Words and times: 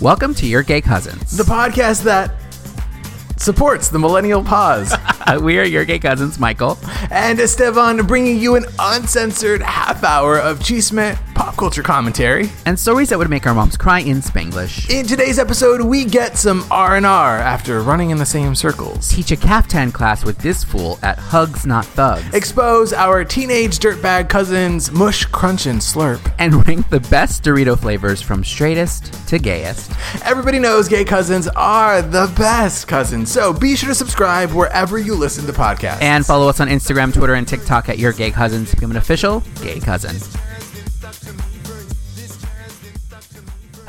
Welcome 0.00 0.34
to 0.36 0.46
Your 0.46 0.62
Gay 0.62 0.80
Cousins. 0.80 1.36
the 1.36 1.42
podcast 1.42 2.02
that 2.04 2.32
supports 3.36 3.88
the 3.88 3.98
millennial 3.98 4.42
pause. 4.42 4.94
Uh, 5.26 5.38
we 5.40 5.58
are 5.60 5.64
Your 5.64 5.84
Gay 5.84 5.98
Cousins, 6.00 6.40
Michael. 6.40 6.76
and 7.10 7.38
Esteban 7.38 8.04
bringing 8.06 8.38
you 8.40 8.56
an 8.56 8.64
uncensored 8.80 9.60
half 9.62 10.02
hour 10.02 10.38
of 10.38 10.58
pop 10.60 11.16
culture 11.60 11.82
commentary. 11.82 12.48
And 12.64 12.78
stories 12.78 13.10
that 13.10 13.18
would 13.18 13.28
make 13.28 13.46
our 13.46 13.52
moms 13.52 13.76
cry 13.76 14.00
in 14.00 14.22
Spanglish. 14.22 14.88
In 14.88 15.06
today's 15.06 15.38
episode, 15.38 15.82
we 15.82 16.06
get 16.06 16.38
some 16.38 16.64
R&R 16.70 17.04
after 17.38 17.82
running 17.82 18.08
in 18.08 18.16
the 18.16 18.24
same 18.24 18.54
circles. 18.54 19.10
Teach 19.10 19.30
a 19.30 19.36
caftan 19.36 19.92
class 19.92 20.24
with 20.24 20.38
this 20.38 20.64
fool 20.64 20.98
at 21.02 21.18
Hugs 21.18 21.66
Not 21.66 21.84
Thugs. 21.84 22.32
Expose 22.32 22.94
our 22.94 23.24
teenage 23.26 23.78
dirtbag 23.78 24.30
cousins 24.30 24.90
mush, 24.90 25.26
crunch, 25.26 25.66
and 25.66 25.80
slurp. 25.80 26.20
and 26.38 26.66
rank 26.66 26.88
the 26.88 27.00
best 27.10 27.44
Dorito 27.44 27.78
flavors 27.78 28.22
from 28.22 28.42
straightest 28.42 29.12
to 29.28 29.38
gayest. 29.38 29.92
Everybody 30.24 30.58
knows 30.58 30.88
gay 30.88 31.04
cousins 31.04 31.46
are 31.48 32.00
the 32.00 32.32
best 32.38 32.88
cousins, 32.88 33.30
so 33.30 33.52
be 33.52 33.76
sure 33.76 33.90
to 33.90 33.94
subscribe 33.94 34.50
wherever 34.52 34.98
you 34.98 35.14
listen 35.14 35.44
to 35.44 35.52
podcasts. 35.52 36.00
And 36.00 36.24
follow 36.24 36.48
us 36.48 36.58
on 36.58 36.68
Instagram, 36.68 37.12
Twitter, 37.12 37.34
and 37.34 37.46
TikTok 37.46 37.90
at 37.90 37.98
Your 37.98 38.14
Gay 38.14 38.30
Cousins. 38.30 38.74
Become 38.74 38.92
an 38.92 38.96
official 38.96 39.42
gay 39.60 39.78
cousin. 39.78 40.16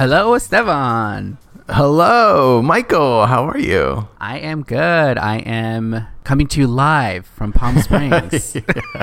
Hello, 0.01 0.33
Esteban. 0.33 1.37
hello, 1.69 2.59
Michael. 2.63 3.27
How 3.27 3.47
are 3.47 3.59
you? 3.59 4.07
I 4.19 4.39
am 4.39 4.63
good. 4.63 5.19
I 5.19 5.37
am 5.45 6.07
coming 6.23 6.47
to 6.47 6.59
you 6.59 6.65
live 6.65 7.27
from 7.27 7.53
Palm 7.53 7.77
Springs. 7.83 8.55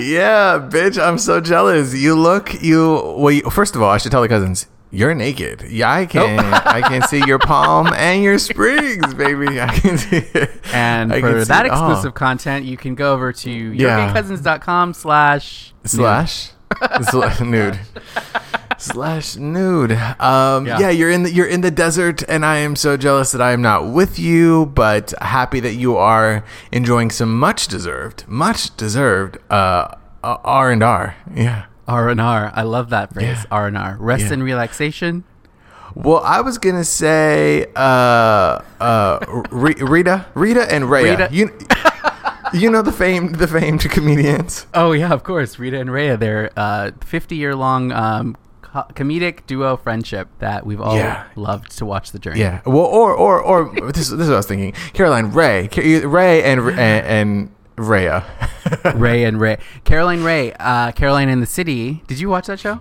yeah, 0.00 0.56
bitch, 0.72 0.98
I'm 0.98 1.18
so 1.18 1.42
jealous. 1.42 1.94
You 1.94 2.14
look, 2.14 2.62
you. 2.62 3.14
Well, 3.18 3.32
you, 3.32 3.42
first 3.50 3.76
of 3.76 3.82
all, 3.82 3.90
I 3.90 3.98
should 3.98 4.10
tell 4.12 4.22
the 4.22 4.28
cousins. 4.30 4.66
You're 4.90 5.14
naked. 5.14 5.60
Yeah, 5.68 5.92
I 5.92 6.06
can. 6.06 6.38
I 6.40 6.80
can 6.80 7.02
see 7.02 7.22
your 7.26 7.38
palm 7.52 7.88
and 7.92 8.22
your 8.22 8.38
springs, 8.38 9.12
baby. 9.12 9.60
I 9.60 9.78
can 9.78 9.98
see 9.98 10.16
it. 10.32 10.52
and 10.72 11.12
I 11.12 11.20
for 11.20 11.44
that 11.44 11.68
all. 11.68 11.90
exclusive 11.90 12.14
content, 12.14 12.64
you 12.64 12.78
can 12.78 12.94
go 12.94 13.12
over 13.12 13.30
to 13.30 13.50
Yeah. 13.50 14.10
yourgaycousins.com 14.14 14.94
slash 14.94 15.74
slash 15.84 16.48
Sla- 16.80 17.46
nude 17.46 17.78
slash 18.82 19.36
nude. 19.36 19.92
Um, 20.20 20.66
Yeah. 20.66 20.78
yeah. 20.80 20.90
you're 20.90 21.10
in 21.10 21.22
the 21.22 21.32
you're 21.32 21.46
in 21.46 21.60
the 21.60 21.70
desert, 21.70 22.22
and 22.28 22.44
I 22.44 22.56
am 22.58 22.76
so 22.76 22.96
jealous 22.96 23.32
that 23.32 23.40
I 23.40 23.52
am 23.52 23.62
not 23.62 23.88
with 23.88 24.18
you, 24.18 24.66
but 24.66 25.12
happy 25.20 25.60
that 25.60 25.74
you 25.74 25.96
are 25.96 26.44
enjoying 26.70 27.10
some 27.10 27.38
much 27.38 27.68
deserved, 27.68 28.24
much 28.28 28.76
deserved 28.76 29.38
uh, 29.50 29.94
R 30.22 30.70
and 30.70 30.82
R. 30.82 31.16
Yeah. 31.34 31.64
R 31.88 32.08
and 32.08 32.20
R. 32.20 32.52
I 32.54 32.62
love 32.62 32.90
that 32.90 33.12
phrase. 33.12 33.24
Yeah. 33.26 33.44
R 33.50 33.66
and 33.66 33.76
R. 33.76 33.96
Rest 33.98 34.26
Yeah. 34.26 34.34
and 34.34 34.42
relaxation. 34.44 35.24
Well, 35.94 36.22
I 36.24 36.40
was 36.40 36.56
gonna 36.58 36.84
say 36.84 37.66
uh, 37.76 38.60
uh, 38.80 39.42
Re- 39.50 39.74
Rita, 39.78 40.24
Rita, 40.34 40.72
and 40.72 40.90
Rhea. 40.90 41.10
Rita. 41.18 41.28
You, 41.30 41.50
you 42.54 42.70
know 42.70 42.80
the 42.82 42.92
famed 42.92 43.34
the 43.36 43.46
famed 43.48 43.82
comedians. 43.90 44.66
Oh 44.72 44.92
yeah, 44.92 45.12
of 45.12 45.22
course. 45.24 45.58
Rita 45.58 45.78
and 45.80 45.90
Rhea. 45.92 46.16
Their 46.16 46.50
uh, 46.56 46.92
fifty-year-long 47.04 47.92
um, 47.92 48.36
co- 48.36 48.38
comedic 48.74 49.46
duo 49.46 49.76
friendship 49.76 50.28
that 50.38 50.64
we've 50.66 50.80
all 50.80 50.96
Yeah. 50.96 51.24
loved 51.36 51.76
to 51.78 51.86
watch 51.86 52.12
the 52.12 52.18
journey. 52.18 52.40
Yeah. 52.40 52.60
Well, 52.64 52.78
or 52.84 53.12
or 53.14 53.40
or 53.40 53.74
this, 53.92 54.08
this 54.08 54.10
is 54.10 54.28
what 54.28 54.32
I 54.32 54.36
was 54.36 54.46
thinking. 54.46 54.72
Caroline 54.94 55.30
Rhea, 55.32 55.68
Ray 56.06 56.42
and 56.42 56.60
and, 56.60 57.06
and 57.06 57.50
Rhea. 57.76 58.24
Ray 58.94 59.24
and 59.24 59.40
Ray. 59.40 59.58
Caroline 59.84 60.22
Rhea. 60.24 60.54
Uh, 60.58 60.92
Caroline 60.92 61.28
in 61.28 61.40
the 61.40 61.46
City. 61.46 62.02
Did 62.06 62.20
you 62.20 62.28
watch 62.28 62.46
that 62.46 62.60
show? 62.60 62.80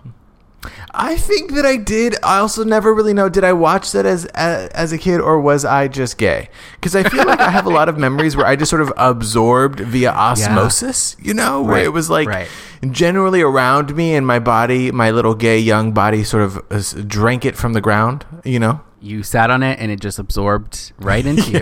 I 0.94 1.16
think 1.18 1.54
that 1.56 1.66
I 1.66 1.76
did. 1.78 2.16
I 2.22 2.38
also 2.38 2.64
never 2.64 2.94
really 2.94 3.16
know. 3.16 3.30
Did 3.30 3.44
I 3.44 3.52
watch 3.54 3.92
that 3.94 4.06
as 4.06 4.26
as, 4.28 4.70
as 4.70 4.92
a 4.94 4.98
kid, 5.00 5.20
or 5.20 5.42
was 5.42 5.66
I 5.66 5.88
just 5.88 6.20
gay? 6.20 6.50
Because 6.76 6.96
I 6.96 7.02
feel 7.02 7.26
like 7.26 7.40
I 7.40 7.50
have 7.50 7.66
a 7.66 7.70
lot 7.72 7.90
of 7.90 7.98
memories 7.98 8.38
where 8.38 8.46
I 8.46 8.56
just 8.56 8.70
sort 8.70 8.84
of 8.84 8.94
absorbed 8.96 9.80
via 9.80 10.12
osmosis. 10.16 11.16
You 11.20 11.34
know, 11.34 11.64
where 11.64 11.76
Right, 11.78 11.86
it 11.86 11.90
was 11.94 12.12
like 12.12 12.28
right. 12.28 12.48
Generally 12.90 13.42
around 13.42 13.96
me, 13.96 14.16
and 14.16 14.26
my 14.26 14.40
body, 14.40 14.92
my 14.92 15.12
little 15.12 15.36
gay 15.36 15.60
young 15.60 15.92
body, 15.92 16.24
sort 16.24 16.44
of 16.44 16.58
uh, 16.72 16.82
drank 17.08 17.46
it 17.46 17.56
from 17.56 17.74
the 17.74 17.82
ground. 17.82 18.26
You 18.44 18.60
know. 18.60 18.82
You 19.04 19.24
sat 19.24 19.50
on 19.50 19.64
it 19.64 19.80
and 19.80 19.92
it 19.92 20.00
just 20.00 20.20
absorbed 20.20 20.94
right 21.00 21.26
into 21.26 21.52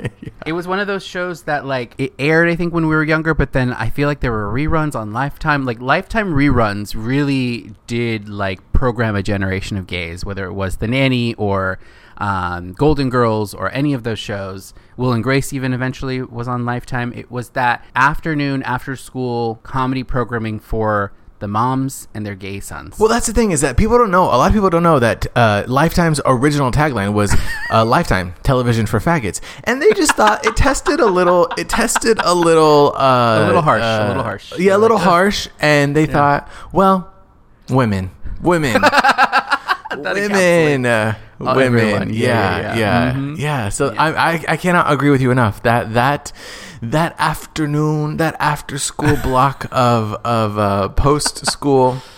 you. 0.00 0.10
It 0.46 0.52
was 0.52 0.66
one 0.66 0.78
of 0.78 0.86
those 0.86 1.04
shows 1.04 1.42
that 1.42 1.66
like 1.66 1.94
it 1.98 2.14
aired 2.18 2.48
I 2.48 2.56
think 2.56 2.72
when 2.72 2.88
we 2.88 2.94
were 2.94 3.04
younger, 3.04 3.34
but 3.34 3.52
then 3.52 3.74
I 3.74 3.90
feel 3.90 4.08
like 4.08 4.20
there 4.20 4.32
were 4.32 4.50
reruns 4.50 4.94
on 4.94 5.12
Lifetime. 5.12 5.66
Like 5.66 5.80
Lifetime 5.80 6.32
reruns 6.32 6.94
really 6.96 7.74
did 7.86 8.30
like 8.30 8.72
program 8.72 9.14
a 9.16 9.22
generation 9.22 9.76
of 9.76 9.86
gays, 9.86 10.24
whether 10.24 10.46
it 10.46 10.54
was 10.54 10.78
The 10.78 10.88
Nanny 10.88 11.34
or 11.34 11.78
um, 12.18 12.72
Golden 12.72 13.08
Girls 13.10 13.54
or 13.54 13.72
any 13.72 13.94
of 13.94 14.02
those 14.02 14.18
shows. 14.18 14.74
Will 14.96 15.12
and 15.12 15.22
Grace 15.22 15.52
even 15.52 15.72
eventually 15.72 16.20
was 16.22 16.46
on 16.48 16.64
Lifetime. 16.64 17.12
It 17.14 17.30
was 17.30 17.50
that 17.50 17.84
afternoon 17.94 18.62
after 18.64 18.96
school 18.96 19.60
comedy 19.62 20.02
programming 20.02 20.58
for 20.58 21.12
the 21.40 21.46
moms 21.46 22.08
and 22.12 22.26
their 22.26 22.34
gay 22.34 22.58
sons. 22.58 22.98
Well, 22.98 23.08
that's 23.08 23.28
the 23.28 23.32
thing 23.32 23.52
is 23.52 23.60
that 23.60 23.76
people 23.76 23.96
don't 23.96 24.10
know. 24.10 24.24
A 24.24 24.34
lot 24.34 24.48
of 24.48 24.52
people 24.54 24.70
don't 24.70 24.82
know 24.82 24.98
that 24.98 25.24
uh, 25.36 25.62
Lifetime's 25.68 26.20
original 26.26 26.72
tagline 26.72 27.12
was 27.12 27.32
uh, 27.70 27.84
"Lifetime 27.84 28.34
Television 28.42 28.86
for 28.86 28.98
Faggots," 28.98 29.40
and 29.62 29.80
they 29.80 29.92
just 29.92 30.16
thought 30.16 30.44
it 30.44 30.56
tested 30.56 30.98
a 30.98 31.06
little. 31.06 31.46
It 31.56 31.68
tested 31.68 32.18
a 32.24 32.34
little. 32.34 32.92
Uh, 32.96 33.44
A 33.44 33.46
little 33.46 33.62
harsh, 33.62 33.82
a 33.82 33.84
uh, 33.84 34.08
little 34.08 34.22
harsh. 34.24 34.58
Yeah, 34.58 34.76
a 34.76 34.78
little 34.78 34.98
harsh, 34.98 35.46
and 35.60 35.94
they 35.94 36.06
thought, 36.06 36.48
well, 36.72 37.12
women, 37.68 38.10
women, 38.42 38.82
women, 39.96 40.86
uh, 40.86 41.14
Oh, 41.40 41.54
women. 41.54 41.62
everyone. 41.80 42.12
Yeah, 42.12 42.58
Yeah, 42.58 42.60
yeah, 42.60 42.76
yeah, 42.76 43.14
yeah. 43.36 43.68
Mhm. 43.68 43.72
So 43.72 43.94
I, 43.96 44.32
I, 44.32 44.44
I 44.48 44.56
cannot 44.56 44.90
agree 44.92 45.10
with 45.10 45.20
you 45.22 45.30
enough. 45.30 45.62
That 45.62 45.94
that 45.94 46.32
that 46.82 47.14
afternoon, 47.18 48.16
that 48.18 48.34
after 48.40 48.78
school 48.78 49.16
block 49.22 49.66
of 49.72 50.14
of 50.24 50.58
uh, 50.58 50.88
post 50.90 51.46
school. 51.46 51.98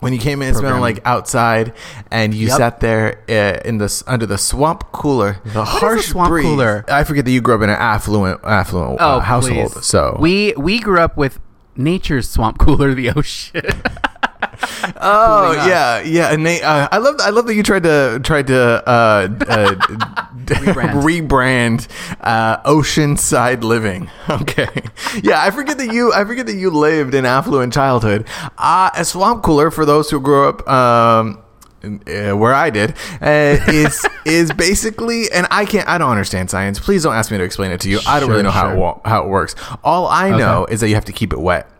When 0.00 0.12
you 0.12 0.18
came 0.18 0.42
in, 0.42 0.52
smelling 0.52 0.72
Programming. 0.76 0.96
like 0.96 1.06
outside, 1.06 1.72
and 2.10 2.34
you 2.34 2.48
Yep. 2.48 2.56
sat 2.58 2.80
there 2.80 3.22
uh, 3.26 3.66
in 3.66 3.78
the 3.78 3.88
under 4.06 4.26
the 4.26 4.36
swamp 4.36 4.92
cooler, 4.92 5.38
the 5.46 5.62
a 5.62 5.64
harsh 5.64 6.08
swamp 6.08 6.28
breeze. 6.28 6.44
cooler? 6.44 6.84
I 6.88 7.04
forget 7.04 7.24
that 7.24 7.30
you 7.30 7.40
grew 7.40 7.54
up 7.54 7.62
in 7.62 7.70
an 7.70 7.76
affluent 7.80 8.40
affluent 8.44 9.00
uh, 9.00 9.20
household, 9.20 9.72
please. 9.72 9.86
so 9.86 10.18
we 10.20 10.52
we 10.58 10.78
grew 10.78 10.98
up 11.00 11.16
with 11.16 11.40
nature's 11.74 12.28
swamp 12.28 12.58
cooler, 12.58 12.92
the 12.92 13.12
ocean. 13.16 13.62
Oh 15.00 15.52
yeah, 15.66 16.00
yeah. 16.00 16.32
And 16.32 16.44
they, 16.46 16.62
uh, 16.62 16.88
I 16.90 16.98
love, 16.98 17.16
I 17.20 17.30
love 17.30 17.46
that 17.46 17.54
you 17.54 17.62
tried 17.62 17.82
to 17.84 18.20
tried 18.22 18.46
to 18.48 18.82
uh, 18.88 19.28
uh, 19.48 19.74
Rebrand. 20.44 21.02
rebrand 21.02 21.88
uh, 22.20 22.58
Oceanside 22.62 23.62
Living. 23.62 24.10
Okay, 24.30 24.68
yeah. 25.22 25.42
I 25.42 25.50
forget 25.50 25.76
that 25.78 25.92
you, 25.92 26.12
I 26.12 26.24
forget 26.24 26.46
that 26.46 26.56
you 26.56 26.70
lived 26.70 27.14
in 27.14 27.24
affluent 27.26 27.72
childhood. 27.74 28.26
Uh, 28.58 28.90
a 28.96 29.04
swamp 29.04 29.42
cooler 29.42 29.70
for 29.70 29.84
those 29.84 30.10
who 30.10 30.20
grew 30.20 30.48
up. 30.48 30.68
Um, 30.68 31.40
uh, 31.84 32.32
where 32.34 32.54
I 32.54 32.70
did 32.70 32.94
uh, 33.20 33.58
is 33.68 34.06
is 34.24 34.50
basically, 34.54 35.30
and 35.30 35.46
I 35.50 35.66
can't, 35.66 35.86
I 35.86 35.98
don't 35.98 36.10
understand 36.10 36.48
science. 36.50 36.78
Please 36.80 37.02
don't 37.02 37.14
ask 37.14 37.30
me 37.30 37.36
to 37.36 37.44
explain 37.44 37.70
it 37.72 37.80
to 37.82 37.90
you. 37.90 38.00
I 38.06 38.18
don't 38.20 38.28
Sure, 38.28 38.36
really 38.36 38.42
know 38.44 38.50
how 38.50 38.70
it 38.72 39.00
how 39.06 39.22
it 39.24 39.28
works. 39.28 39.54
All 39.84 40.06
I 40.06 40.30
know 40.30 40.64
is 40.64 40.80
that 40.80 40.88
you 40.88 40.94
have 40.94 41.04
to 41.06 41.12
keep 41.12 41.32
it 41.34 41.40
wet. 41.40 41.70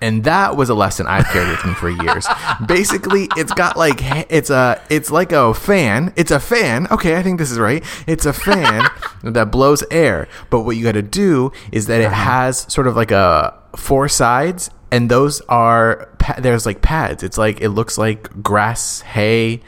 And 0.00 0.24
that 0.24 0.56
was 0.56 0.70
a 0.70 0.74
lesson 0.74 1.06
I've 1.06 1.26
carried 1.26 1.50
with 1.50 1.64
me 1.64 1.74
for 1.74 1.90
years. 1.90 2.26
Basically, 2.66 3.28
it's 3.36 3.52
got 3.52 3.76
like 3.76 3.98
it's 4.30 4.50
a 4.50 4.80
it's 4.88 5.10
like 5.10 5.32
a 5.32 5.52
fan. 5.52 6.12
It's 6.16 6.30
a 6.30 6.40
fan. 6.40 6.86
Okay, 6.90 7.16
I 7.16 7.22
think 7.22 7.38
this 7.38 7.50
is 7.50 7.58
right. 7.58 7.84
It's 8.06 8.26
a 8.26 8.32
fan 8.32 8.84
that 9.22 9.50
blows 9.50 9.84
air. 9.90 10.28
But 10.48 10.62
what 10.62 10.76
you 10.76 10.84
got 10.84 10.92
to 10.92 11.02
do 11.02 11.52
is 11.72 11.86
that 11.86 12.00
it 12.00 12.06
uh-huh. 12.06 12.14
has 12.14 12.72
sort 12.72 12.86
of 12.86 12.96
like 12.96 13.10
a 13.10 13.58
four 13.76 14.08
sides, 14.08 14.70
and 14.90 15.10
those 15.10 15.40
are 15.42 16.08
there's 16.38 16.66
like 16.66 16.82
pads. 16.82 17.22
It's 17.22 17.38
like 17.38 17.60
it 17.60 17.70
looks 17.70 17.98
like 17.98 18.42
grass, 18.42 19.00
hay, 19.02 19.60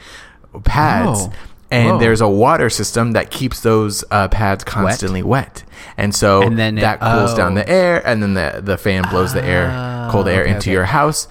pads. 0.63 1.19
Oh. 1.21 1.33
And 1.71 1.93
Whoa. 1.93 1.99
there's 1.99 2.21
a 2.21 2.29
water 2.29 2.69
system 2.69 3.13
that 3.13 3.31
keeps 3.31 3.61
those 3.61 4.03
uh, 4.11 4.27
pads 4.27 4.63
constantly 4.63 5.23
wet. 5.23 5.63
And 5.97 6.13
so 6.13 6.43
And 6.43 6.57
then 6.57 6.77
it- 6.77 6.81
that 6.81 6.99
cools 6.99 7.33
down 7.33 7.53
oh. 7.53 7.55
the 7.55 7.67
air, 7.69 8.05
and 8.07 8.21
then 8.21 8.35
the 8.35 8.61
the 8.63 8.77
fan 8.77 9.03
blows 9.09 9.33
the 9.33 9.43
air, 9.43 10.07
cold 10.11 10.27
air 10.27 10.41
okay, 10.41 10.51
into 10.51 10.69
okay. 10.69 10.71
your 10.71 10.85
house. 10.85 11.27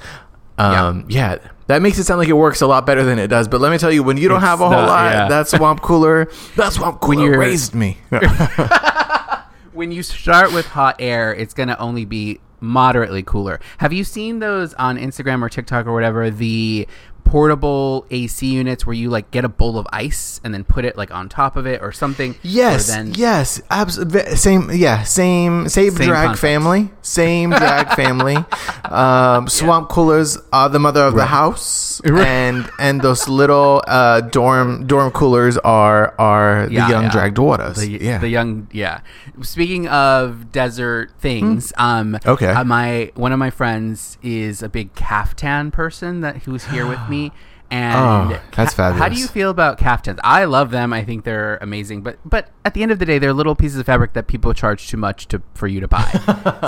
Um, 0.59 1.07
yeah. 1.09 1.39
that 1.69 1.81
makes 1.83 1.99
it 1.99 2.05
sound 2.05 2.19
like 2.19 2.29
it 2.29 2.35
works 2.35 2.61
a 2.61 2.67
lot 2.67 2.87
better 2.87 3.05
than 3.05 3.19
it 3.19 3.29
does. 3.29 3.49
But 3.49 3.61
let 3.61 3.71
me 3.73 3.79
tell 3.79 3.91
you, 3.93 4.03
when 4.03 4.17
you 4.17 4.29
don't 4.29 4.39
It's 4.39 4.47
have 4.47 4.61
a 4.61 4.65
whole 4.69 4.73
not, 4.73 4.87
lot, 4.89 5.13
yeah. 5.13 5.29
that 5.29 5.49
swamp 5.49 5.81
cooler, 5.81 6.29
that 6.57 6.73
swamp 6.73 7.01
cooler 7.01 7.25
you're- 7.25 7.39
raised 7.39 7.75
me. 7.75 7.99
when 9.73 9.93
you 9.93 10.03
start 10.03 10.53
with 10.53 10.67
hot 10.67 10.97
air, 10.99 11.35
it's 11.35 11.55
going 11.55 11.69
to 11.69 11.79
only 11.79 12.05
be 12.05 12.41
moderately 12.61 13.23
cooler. 13.23 13.59
Have 13.79 13.93
you 13.93 14.05
seen 14.05 14.39
those 14.39 14.75
on 14.75 14.99
Instagram 14.99 15.43
or 15.43 15.49
TikTok 15.49 15.87
or 15.87 15.93
whatever? 15.93 16.31
The 16.31 16.87
portable 17.33 18.05
AC 18.11 18.47
units 18.47 18.85
where 18.85 18.93
you 18.95 19.09
like 19.09 19.31
get 19.31 19.43
a 19.43 19.49
bowl 19.49 19.79
of 19.79 19.87
ice 19.91 20.39
and 20.45 20.53
then 20.53 20.65
put 20.65 20.85
it 20.85 20.99
like 20.99 21.11
on 21.11 21.31
top 21.31 21.57
of 21.57 21.67
it 21.67 21.81
or 21.81 21.91
something. 21.91 22.35
Yes, 22.43 22.91
or 22.91 22.93
then 22.93 23.15
yes, 23.15 23.59
absolutely. 23.71 24.37
Same, 24.37 24.71
yeah, 24.71 25.03
same, 25.03 25.67
same, 25.67 25.93
Same 25.93 26.09
drag 26.09 26.27
concept. 26.27 26.41
family, 26.43 26.91
same 27.01 27.49
drag 27.63 27.97
family. 27.97 28.37
Um, 28.85 29.49
swamp 29.49 29.89
coolers 29.89 30.37
are 30.53 30.69
the 30.69 30.79
mother 30.79 31.01
of 31.05 31.15
the 31.15 31.25
house, 31.25 32.03
Right. 32.05 32.27
and 32.27 32.69
and 32.79 33.01
those 33.01 33.27
little 33.29 33.83
uh, 33.89 34.21
dorm 34.21 34.87
dorm 34.87 35.11
coolers 35.13 35.57
are 35.59 36.15
are 36.19 36.67
the 36.67 36.75
Yeah, 36.75 36.91
young 36.91 37.05
yeah. 37.05 37.13
drag 37.13 37.35
daughters. 37.35 37.77
the, 37.79 37.89
yeah, 37.89 38.19
the 38.19 38.29
young 38.29 38.69
yeah 38.73 39.01
speaking 39.41 39.89
of 39.89 40.53
desert 40.53 41.11
things 41.19 41.73
um 41.79 42.03
Hmm. 42.23 42.29
Okay. 42.35 42.53
uh, 42.53 42.65
my 42.65 43.11
one 43.15 43.33
of 43.33 43.39
my 43.39 43.49
friends 43.51 44.19
is 44.23 44.63
a 44.63 44.69
big 44.69 44.95
caftan 44.95 45.71
person 45.71 46.21
that 46.21 46.37
who's 46.45 46.65
here 46.67 46.87
with 46.87 47.01
me 47.09 47.22
and 47.71 47.95
Oh, 48.35 48.39
that's 48.55 48.75
ca- 48.75 48.93
how 48.93 49.09
do 49.09 49.19
you 49.19 49.27
feel 49.27 49.49
about 49.49 49.79
caftans 49.79 50.19
i 50.23 50.45
love 50.45 50.71
them 50.71 50.93
i 50.93 51.03
think 51.05 51.25
they're 51.25 51.57
amazing 51.63 52.03
but 52.03 52.19
but 52.25 52.51
at 52.67 52.75
the 52.75 52.83
end 52.83 52.93
of 52.93 52.99
the 52.99 53.07
day 53.07 53.19
they're 53.19 53.33
little 53.33 53.55
pieces 53.55 53.79
of 53.79 53.87
fabric 53.87 54.13
that 54.13 54.27
people 54.27 54.53
charge 54.53 54.89
too 54.89 54.99
much 54.99 55.27
to 55.29 55.41
for 55.55 55.67
you 55.67 55.81
to 55.81 55.89
buy 55.89 56.05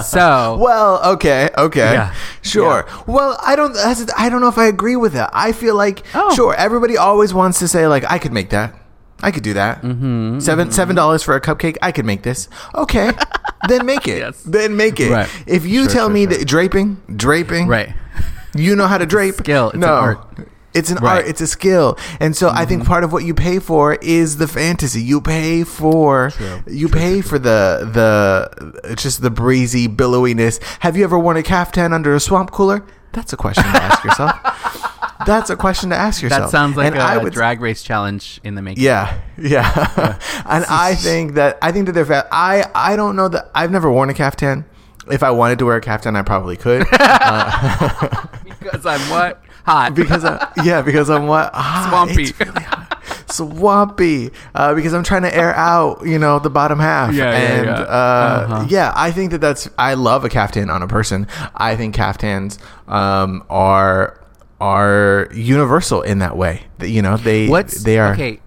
so 0.05 0.57
Well, 0.59 1.05
okay, 1.15 1.51
okay, 1.59 1.93
Yeah. 1.93 2.15
sure. 2.43 2.87
Well, 3.07 3.39
I 3.45 3.55
don't. 3.57 3.75
That's, 3.75 4.07
I 4.17 4.29
don't 4.31 4.41
know 4.41 4.49
if 4.49 4.57
I 4.59 4.67
agree 4.67 4.97
with 4.97 5.13
that. 5.13 5.31
I 5.35 5.53
feel 5.53 5.75
like 5.77 6.05
Oh. 6.15 6.35
sure. 6.35 6.55
Everybody 6.55 6.97
always 6.97 7.35
wants 7.35 7.59
to 7.59 7.69
say 7.69 7.87
like, 7.87 8.05
I 8.11 8.19
could 8.19 8.33
make 8.33 8.51
that. 8.51 8.75
I 9.23 9.31
could 9.31 9.43
do 9.43 9.55
that. 9.55 9.83
Mm-hmm, 9.83 10.39
seven 10.41 10.71
seven 10.71 10.97
dollars 10.97 11.23
for 11.23 11.35
a 11.37 11.41
cupcake. 11.41 11.77
I 11.83 11.93
could 11.93 12.05
make 12.07 12.23
this. 12.23 12.49
Okay, 12.75 13.11
then 13.69 13.85
make 13.87 14.07
it. 14.09 14.19
Yes. 14.25 14.43
Then 14.43 14.77
make 14.77 15.01
it. 15.01 15.11
Right. 15.11 15.29
If 15.47 15.67
you 15.67 15.85
Sure, 15.85 15.93
tell 15.93 16.07
sure, 16.09 16.15
me 16.15 16.25
sure. 16.25 16.39
that 16.39 16.47
draping, 16.49 17.01
draping, 17.15 17.69
right 17.69 17.91
you 18.55 18.77
know 18.77 18.87
how 18.87 18.99
to 18.99 19.07
drape. 19.07 19.35
skill. 19.37 19.67
It's 19.69 19.75
an 19.75 19.81
no. 19.81 19.87
art. 19.95 20.19
It's 20.75 20.91
an 20.91 20.97
Right. 20.97 21.03
Mm-hmm. 21.05 21.07
art. 21.19 21.27
It's 21.29 21.41
a 21.41 21.47
skill, 21.47 21.99
and 22.19 22.35
so 22.37 22.49
I 22.51 22.65
think 22.65 22.85
part 22.85 23.05
of 23.05 23.13
what 23.13 23.25
you 23.25 23.33
pay 23.33 23.61
for 23.61 23.95
is 23.95 24.39
the 24.39 24.49
fantasy. 24.49 25.01
You 25.03 25.21
pay 25.21 25.63
for 25.63 26.31
True. 26.31 26.63
you 26.67 26.89
pay 26.89 27.21
for 27.21 27.39
the 27.39 27.89
the 27.93 28.95
just 28.97 29.23
the 29.23 29.31
breezy 29.31 29.87
billowiness. 29.87 30.61
Have 30.81 30.97
you 30.97 31.05
ever 31.05 31.17
worn 31.19 31.37
a 31.37 31.43
caftan 31.45 31.93
under 31.93 32.13
a 32.15 32.19
swamp 32.21 32.51
cooler? 32.51 32.85
That's 33.13 33.33
a 33.33 33.37
question 33.37 33.63
to 33.65 33.81
ask 33.83 34.03
yourself. 34.05 34.33
That's 35.27 35.49
a 35.49 35.55
question 35.57 35.91
to 35.91 35.97
ask 35.97 36.21
yourself. 36.21 36.43
that 36.43 36.51
sounds 36.51 36.77
like 36.77 36.89
And 36.89 36.97
a 36.97 37.01
I 37.01 37.19
would- 37.19 37.33
drag 37.33 37.61
race 37.61 37.85
challenge 37.85 38.41
in 38.43 38.57
the 38.57 38.61
making 38.63 38.83
yeah, 38.83 39.21
yeah. 39.39 40.19
and 40.45 40.65
I 40.69 40.95
think 40.99 41.35
that 41.35 41.57
I 41.63 41.71
think 41.71 41.87
that 41.87 41.93
they're 41.93 42.05
fat. 42.05 42.27
I 42.33 42.65
I 42.75 42.97
don't 42.97 43.15
know 43.15 43.29
that 43.29 43.49
I've 43.55 43.71
never 43.71 43.89
worn 43.93 44.11
a 44.11 44.15
caftan. 44.15 44.65
If 45.09 45.23
I 45.23 45.31
wanted 45.31 45.59
to 45.61 45.67
wear 45.67 45.77
a 45.77 45.81
caftan, 45.83 46.17
I 46.17 46.23
probably 46.23 46.57
could. 46.57 46.85
Because 48.65 48.87
i'm 48.87 49.01
what 49.11 49.43
hot 49.65 49.95
because 49.95 50.25
I, 50.27 50.53
yeah, 50.63 50.83
because 50.83 51.09
I'm 51.09 51.27
what 51.27 51.51
ah, 51.55 51.87
Swampy. 51.91 52.33
really 52.39 52.63
hot. 52.65 53.31
swampy. 53.31 54.31
Uh, 54.55 54.75
because 54.75 54.93
I'm 54.93 55.03
trying 55.03 55.23
to 55.23 55.35
air 55.35 55.55
out, 55.55 56.07
you 56.07 56.19
know, 56.19 56.39
the 56.39 56.51
bottom 56.51 56.79
half. 56.79 57.15
Yeah, 57.15 57.31
yeah, 57.31 57.39
and 57.39 57.67
yeah. 57.67 57.73
Uh, 57.73 58.47
Uh-huh. 58.51 58.67
yeah, 58.69 58.93
I 58.95 59.11
think 59.11 59.31
that 59.31 59.41
that's. 59.41 59.69
I 59.79 59.95
love 59.95 60.23
a 60.25 60.29
caftan 60.29 60.69
on 60.69 60.83
a 60.83 60.87
person. 60.87 61.27
I 61.55 61.77
think 61.77 61.95
caftans 61.95 62.59
um, 62.89 63.43
are 63.49 64.21
are 64.61 65.29
universal 65.33 66.03
in 66.03 66.19
that 66.19 66.37
way. 66.37 66.65
You 66.83 67.01
know, 67.03 67.17
they 67.17 67.49
What's 67.49 67.83
they 67.85 67.99
are. 67.99 68.13
okay? 68.13 68.41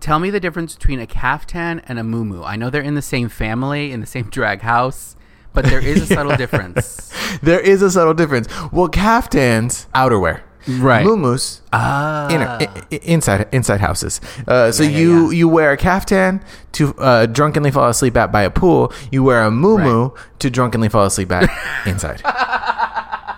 Tell 0.00 0.18
me 0.18 0.30
the 0.30 0.40
difference 0.40 0.74
between 0.74 1.00
a 1.00 1.06
caftan 1.06 1.80
and 1.88 1.98
a 1.98 2.02
muumuu. 2.02 2.44
I 2.46 2.56
know 2.56 2.70
they're 2.70 2.80
in 2.82 2.94
the 2.94 3.02
same 3.02 3.28
family, 3.28 3.92
in 3.92 4.00
the 4.00 4.06
same 4.06 4.30
drag 4.30 4.60
house, 4.62 5.16
but 5.52 5.64
there 5.64 5.80
is 5.84 6.02
a 6.02 6.06
subtle 6.14 6.36
difference. 6.36 7.12
There 7.42 7.60
is 7.60 7.82
a 7.82 7.90
subtle 7.90 8.14
difference. 8.14 8.48
Well, 8.72 8.88
caftans 8.88 9.86
outerwear. 9.94 10.42
Right. 10.68 11.06
Muumuus, 11.06 11.60
Ah, 11.72 12.28
inner, 12.30 12.46
i- 12.60 12.68
i- 12.92 13.00
inside 13.02 13.48
inside 13.50 13.80
houses. 13.80 14.20
Uh, 14.46 14.70
so 14.70 14.82
Yeah, 14.82 14.90
yeah, 14.90 14.98
you 14.98 15.24
yeah. 15.30 15.30
you 15.38 15.48
wear 15.48 15.72
a 15.72 15.76
caftan 15.78 16.42
to 16.72 16.94
uh, 16.98 17.24
drunkenly 17.26 17.70
fall 17.70 17.88
asleep 17.88 18.14
at 18.18 18.30
by 18.30 18.42
a 18.42 18.50
pool. 18.50 18.92
You 19.10 19.24
wear 19.24 19.42
a 19.42 19.50
muumuu 19.50 20.14
to 20.38 20.50
drunkenly 20.50 20.90
fall 20.90 21.06
asleep 21.06 21.32
at 21.32 21.48
inside. 21.86 22.20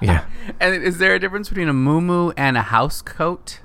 yeah, 0.03 0.25
and 0.59 0.83
is 0.83 0.99
there 0.99 1.15
a 1.15 1.21
difference 1.21 1.49
between 1.49 1.69
a 1.69 1.73
muumuu 1.75 2.35
and 2.37 2.57
a 2.57 2.63
house 2.63 3.01
coat? 3.03 3.61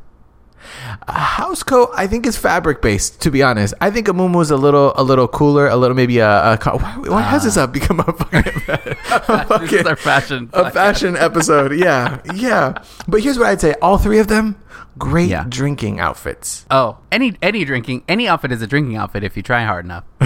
House 1.08 1.64
coat 1.64 1.92
I 1.96 2.08
think 2.08 2.26
is 2.26 2.38
fabric 2.38 2.82
based. 2.82 3.22
To 3.22 3.32
be 3.32 3.44
honest, 3.44 3.74
I 3.82 3.92
think 3.92 4.08
a 4.08 4.12
muumuu 4.12 4.42
is 4.42 4.52
a 4.52 4.58
little 4.58 4.94
a 4.96 5.04
little 5.04 5.28
cooler. 5.28 5.68
A 5.68 5.76
little 5.76 5.96
maybe 5.96 6.20
a. 6.20 6.54
a 6.54 6.58
why, 6.58 6.96
why 7.08 7.22
has 7.22 7.44
this 7.44 7.58
ah. 7.58 7.64
up 7.64 7.74
become 7.74 8.00
a 8.00 8.04
fucking, 8.14 8.54
a 8.68 9.60
This 9.60 9.74
is 9.74 9.86
our 9.86 9.96
fashion. 9.96 10.50
a 10.54 10.72
fashion 10.72 11.16
episode? 11.18 11.76
Yeah, 11.76 12.22
yeah. 12.34 12.82
But 13.08 13.22
here's 13.22 13.38
what 13.38 13.48
I'd 13.48 13.62
say: 13.62 13.76
all 13.82 13.98
three 13.98 14.20
of 14.20 14.28
them, 14.28 14.56
great 14.98 15.30
Yeah. 15.30 15.46
drinking 15.48 16.00
outfits. 16.00 16.66
Oh, 16.72 16.98
any 17.12 17.36
any 17.42 17.64
drinking 17.66 18.04
any 18.08 18.28
outfit 18.28 18.52
is 18.52 18.62
a 18.62 18.68
drinking 18.68 18.96
outfit 18.98 19.24
if 19.24 19.36
you 19.38 19.44
try 19.44 19.64
hard 19.64 19.86
enough. 19.86 20.04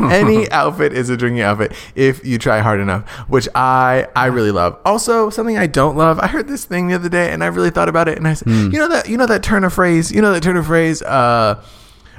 Any 0.00 0.48
outfit 0.50 0.92
is 0.92 1.10
a 1.10 1.16
drinking 1.16 1.40
outfit 1.42 1.72
if 1.94 2.24
you 2.24 2.38
try 2.38 2.60
hard 2.60 2.78
enough, 2.80 3.08
which 3.28 3.48
I 3.54 4.06
I 4.14 4.26
really 4.26 4.50
love. 4.52 4.78
Also, 4.84 5.30
something 5.30 5.56
I 5.58 5.66
don't 5.66 5.96
love. 5.96 6.18
I 6.20 6.26
heard 6.28 6.46
this 6.46 6.64
thing 6.64 6.88
the 6.88 6.94
other 6.94 7.08
day, 7.08 7.32
and 7.32 7.42
I 7.42 7.46
really 7.48 7.70
thought 7.70 7.88
about 7.88 8.06
it. 8.08 8.16
And 8.18 8.28
I 8.28 8.34
said, 8.34 8.46
Hmm. 8.48 8.70
you 8.70 8.78
know 8.78 8.88
that 8.88 9.08
you 9.08 9.16
know 9.16 9.26
that 9.26 9.42
turn 9.42 9.64
of 9.64 9.72
phrase. 9.72 10.12
You 10.12 10.20
know 10.22 10.32
that 10.32 10.42
turn 10.42 10.56
of 10.56 10.66
phrase. 10.66 11.02
Uh, 11.02 11.62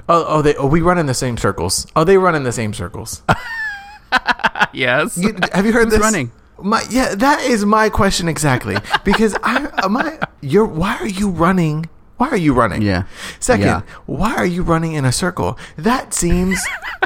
oh, 0.09 0.25
oh, 0.27 0.41
they 0.41 0.55
oh, 0.55 0.65
we 0.67 0.81
run 0.81 0.97
in 0.97 1.05
the 1.05 1.13
same 1.13 1.37
circles. 1.37 1.87
Oh, 1.95 2.03
they 2.03 2.17
run 2.17 2.35
in 2.35 2.43
the 2.43 2.51
same 2.51 2.73
circles. 2.73 3.21
yes. 4.73 5.17
You, 5.17 5.35
have 5.53 5.65
you 5.65 5.71
heard 5.73 5.85
Who's 5.85 5.93
this? 5.93 6.01
running? 6.01 6.31
My 6.63 6.83
yeah, 6.89 7.15
that 7.15 7.41
is 7.41 7.65
my 7.65 7.89
question 7.89 8.27
exactly. 8.27 8.75
Because 9.03 9.35
I 9.43 9.69
am 9.83 9.97
I 9.97 10.19
you're 10.41 10.65
why 10.65 10.95
are 10.97 11.07
you 11.07 11.29
running? 11.29 11.89
Why 12.17 12.27
are 12.29 12.37
you 12.37 12.53
running? 12.53 12.81
Yeah. 12.81 13.03
Second, 13.39 13.65
Yeah. 13.65 13.81
why 14.05 14.35
are 14.35 14.45
you 14.45 14.61
running 14.61 14.91
in 14.93 15.05
a 15.05 15.11
circle? 15.11 15.57
That 15.77 16.13
seems 16.13 16.59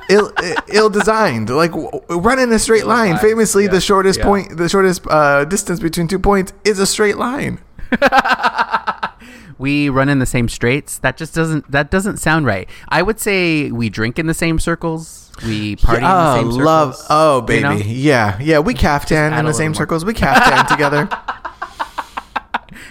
ill 0.09 0.31
ill 0.67 0.89
designed. 0.89 1.49
Like 1.51 1.71
w- 1.71 2.01
run 2.09 2.39
in 2.39 2.51
a 2.51 2.57
straight 2.57 2.87
line. 2.87 3.17
Famously, 3.19 3.65
yeah, 3.65 3.71
the 3.71 3.81
shortest 3.81 4.19
yeah. 4.19 4.25
point, 4.25 4.57
the 4.57 4.67
shortest 4.67 5.05
uh, 5.09 5.45
distance 5.45 5.79
between 5.79 6.07
two 6.07 6.17
points 6.19 6.51
is 6.65 6.79
a 6.79 6.87
straight 6.87 7.17
line. 7.17 7.59
we 9.59 9.87
run 9.89 10.09
in 10.09 10.19
the 10.19 10.25
same 10.25 10.49
straights. 10.49 10.97
That 10.97 11.15
just 11.17 11.35
doesn't 11.35 11.69
that 11.71 11.91
doesn't 11.91 12.17
sound 12.17 12.45
right. 12.45 12.67
I 12.89 13.01
would 13.03 13.19
say 13.19 13.71
we 13.71 13.89
drink 13.89 14.17
in 14.17 14.25
the 14.27 14.33
same 14.33 14.59
circles. 14.59 15.22
We 15.45 15.75
party 15.77 15.97
in 15.97 16.03
the 16.03 16.09
oh, 16.31 16.35
same 16.35 16.51
circles. 16.51 16.65
love. 16.65 16.95
Oh, 17.09 17.35
you 17.37 17.41
baby. 17.47 17.63
know? 17.63 17.71
Yeah, 17.71 18.37
yeah. 18.39 18.59
We 18.59 18.73
caftan 18.73 19.33
in 19.33 19.45
the 19.45 19.53
same 19.53 19.71
little 19.71 19.79
more. 19.79 19.83
circles. 19.83 20.05
We 20.05 20.13
caftan 20.13 20.65
together. 20.71 21.09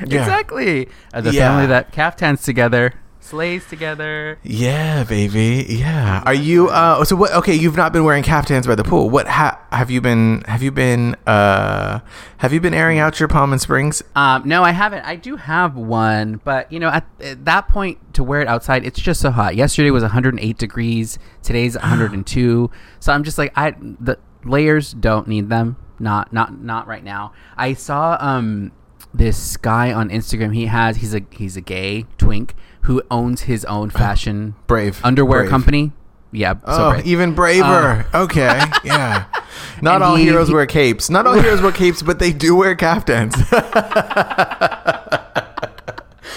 Yeah. 0.06 0.21
Exactly. 0.21 0.87
Uh, 0.89 0.91
As 1.15 1.27
a 1.27 1.33
Yeah. 1.33 1.49
family 1.50 1.67
that 1.67 1.93
caftans 1.93 2.43
together, 2.43 2.94
slays 3.32 3.67
together. 3.67 4.38
Yeah, 4.43 5.05
baby. 5.05 5.64
Yeah. 5.67 6.23
Are 6.26 6.34
you? 6.34 6.69
Uh. 6.69 7.02
So 7.05 7.17
what? 7.17 7.32
Okay, 7.32 7.55
you've 7.55 7.79
not 7.79 7.90
been 7.90 8.05
wearing 8.05 8.23
caftans 8.23 8.67
by 8.67 8.75
the 8.75 8.84
pool. 8.84 9.08
What 9.08 9.26
ha- 9.26 9.58
have 9.73 9.90
you 9.90 10.02
been? 10.02 10.43
Have 10.43 10.62
you 10.62 10.70
been? 10.70 11.17
Uh. 11.26 12.00
Have 12.37 12.52
you 12.52 12.61
been 12.61 12.75
airing 12.75 12.99
out 12.99 13.18
your 13.18 13.28
Palm 13.30 13.52
and 13.52 13.61
Springs? 13.61 14.02
Um, 14.14 14.42
no, 14.47 14.62
I 14.62 14.73
haven't. 14.73 15.07
I 15.07 15.16
do 15.16 15.37
have 15.37 15.76
one, 15.76 16.42
but 16.45 16.71
you 16.71 16.78
know, 16.78 16.88
at, 16.90 17.07
at 17.21 17.45
that 17.47 17.68
point 17.68 18.14
to 18.14 18.23
wear 18.23 18.42
it 18.42 18.49
outside, 18.49 18.85
it's 18.85 19.00
just 19.00 19.23
so 19.23 19.30
hot. 19.30 19.57
Yesterday 19.57 19.90
was 19.90 20.02
108 20.02 20.59
degrees. 20.59 21.18
Today's 21.42 21.75
102. 21.78 22.71
so 23.00 23.12
I'm 23.12 23.25
just 23.25 23.38
like, 23.38 23.52
I 23.57 23.71
the 23.80 24.18
layers 24.45 24.92
don't 24.92 25.26
need 25.26 25.49
them. 25.49 25.76
Not 25.99 26.35
not 26.35 26.61
not 26.61 26.87
right 26.87 27.02
now. 27.02 27.33
I 27.57 27.73
saw 27.73 28.18
um 28.21 28.73
this 29.14 29.57
guy 29.57 29.92
on 29.92 30.09
Instagram. 30.11 30.54
He 30.54 30.66
has 30.66 30.97
he's 30.99 31.14
a 31.14 31.23
he's 31.31 31.57
a 31.57 31.61
gay 31.61 32.07
twink 32.19 32.54
who 32.83 33.02
owns 33.11 33.42
his 33.42 33.64
own 33.66 33.88
uh, 33.95 33.99
fashion 33.99 34.54
Brave 34.66 35.00
underwear 35.04 35.40
Brave. 35.40 35.50
company. 35.50 35.92
Yeah. 36.35 36.54
so 36.54 36.61
Oh, 36.66 36.90
brave. 36.92 37.07
even 37.07 37.35
braver. 37.35 38.07
Um, 38.14 38.23
okay. 38.23 38.62
Yeah. 38.85 39.25
Not 39.83 40.00
all 40.02 40.16
he- 40.16 40.25
heroes 40.25 40.49
he- 40.49 40.54
wear 40.54 40.64
capes. 40.66 41.11
Not 41.11 41.26
all 41.26 41.35
heroes 41.35 41.61
wear 41.61 41.73
capes, 41.73 42.02
but 42.02 42.19
they 42.19 42.33
do 42.33 42.57
wear 42.57 42.75
caftans. 42.75 43.35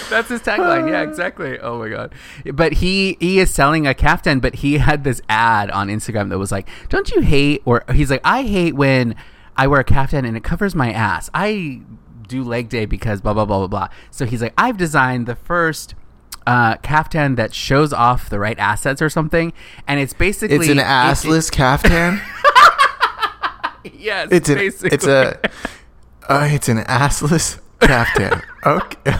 That's 0.08 0.28
his 0.28 0.40
tagline. 0.40 0.88
Yeah, 0.88 1.02
exactly. 1.02 1.58
Oh 1.58 1.78
my 1.78 1.88
god. 1.88 2.14
But 2.52 2.74
he 2.74 3.16
he 3.20 3.38
is 3.40 3.50
selling 3.52 3.86
a 3.86 3.94
caftan, 3.94 4.38
but 4.40 4.56
he 4.56 4.78
had 4.78 5.02
this 5.04 5.20
ad 5.28 5.70
on 5.70 5.88
Instagram 5.88 6.28
that 6.30 6.38
was 6.38 6.52
like, 6.52 6.68
"Don't 6.88 7.10
you 7.10 7.20
hate?" 7.22 7.62
Or 7.64 7.82
he's 7.92 8.10
like, 8.10 8.20
"I 8.24 8.42
hate 8.42 8.74
when 8.76 9.14
I 9.56 9.66
wear 9.66 9.80
a 9.80 9.84
caftan 9.84 10.24
and 10.24 10.36
it 10.36 10.44
covers 10.44 10.74
my 10.74 10.92
ass. 10.92 11.28
I 11.34 11.80
do 12.28 12.42
leg 12.44 12.68
day 12.68 12.84
because 12.86 13.20
blah 13.20 13.32
blah 13.34 13.44
blah 13.44 13.58
blah 13.58 13.66
blah." 13.68 13.88
So 14.10 14.24
he's 14.26 14.42
like, 14.42 14.54
"I've 14.58 14.76
designed 14.76 15.26
the 15.26 15.36
first 15.36 15.94
Uh, 16.48 16.76
caftan 16.76 17.34
that 17.34 17.52
shows 17.52 17.92
off 17.92 18.30
the 18.30 18.38
right 18.38 18.56
assets 18.60 19.02
or 19.02 19.08
something, 19.10 19.52
and 19.88 19.98
it's 19.98 20.12
basically 20.12 20.54
it's 20.54 20.68
an 20.68 20.78
it- 20.78 20.82
it- 20.82 20.86
assless 20.86 21.50
caftan. 21.50 22.20
yes, 23.92 24.28
It's 24.30 24.48
an. 24.48 24.54
basically. 24.56 24.90
It's 24.94 25.06
a. 25.06 25.40
Uh, 26.28 26.48
it's 26.50 26.68
an 26.68 26.78
assless 26.84 27.58
caftan. 27.80 28.42
Okay. 28.64 29.14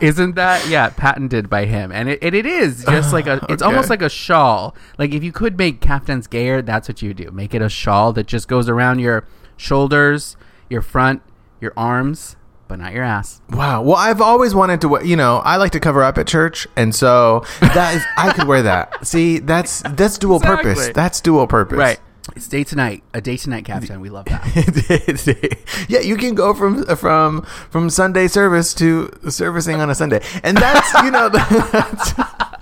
Isn't 0.06 0.34
that 0.34 0.66
yeah 0.68 0.90
patented 0.90 1.48
by 1.50 1.64
him? 1.66 1.92
And 1.92 2.08
it, 2.08 2.18
it, 2.22 2.34
it 2.34 2.46
is 2.46 2.84
just 2.84 3.12
like 3.12 3.26
a 3.26 3.44
it's 3.48 3.62
Okay. 3.62 3.64
almost 3.64 3.90
like 3.90 4.02
a 4.02 4.08
shawl. 4.08 4.74
Like 4.98 5.12
if 5.14 5.22
you 5.22 5.32
could 5.32 5.56
make 5.58 5.80
caftans 5.80 6.28
gayer, 6.28 6.60
that's 6.62 6.88
what 6.88 7.02
you 7.02 7.14
do. 7.14 7.30
Make 7.30 7.54
it 7.54 7.62
a 7.62 7.68
shawl 7.68 8.12
that 8.14 8.26
just 8.26 8.48
goes 8.48 8.68
around 8.68 8.98
your 9.00 9.24
shoulders, 9.56 10.36
your 10.68 10.82
front, 10.82 11.22
your 11.60 11.72
arms, 11.76 12.36
but 12.70 12.78
not 12.78 12.92
your 12.94 13.02
ass. 13.02 13.40
Wow. 13.50 13.82
Well, 13.82 13.96
I've 13.96 14.20
always 14.20 14.54
wanted 14.54 14.80
to. 14.82 15.00
You 15.04 15.16
know, 15.16 15.38
I 15.38 15.56
like 15.56 15.72
to 15.72 15.80
cover 15.80 16.02
up 16.04 16.16
at 16.16 16.26
church, 16.28 16.68
and 16.76 16.94
so 16.94 17.44
that 17.60 17.96
is 17.96 18.04
I 18.16 18.32
could 18.32 18.46
wear 18.46 18.62
that. 18.62 19.04
See, 19.06 19.40
that's 19.40 19.82
that's 19.82 20.16
dual 20.16 20.36
Exactly. 20.36 20.74
purpose. 20.74 20.90
That's 20.94 21.20
dual 21.20 21.46
purpose. 21.48 21.76
Right. 21.76 22.00
It's 22.36 22.46
day 22.46 22.62
to 22.62 22.76
night, 22.76 23.02
a 23.12 23.20
day 23.20 23.36
to 23.38 23.50
night 23.50 23.64
caftan. 23.64 24.00
We 24.00 24.08
love 24.08 24.26
that. 24.26 25.56
yeah, 25.88 25.98
you 25.98 26.16
can 26.16 26.36
go 26.36 26.54
from 26.54 26.84
from 26.96 27.42
from 27.70 27.90
Sunday 27.90 28.28
service 28.28 28.72
to 28.74 29.10
servicing 29.28 29.80
on 29.80 29.90
a 29.90 29.94
Sunday, 29.96 30.22
and 30.44 30.56
that's 30.56 30.94
you 31.02 31.10
know 31.10 31.28
that's 31.72 32.12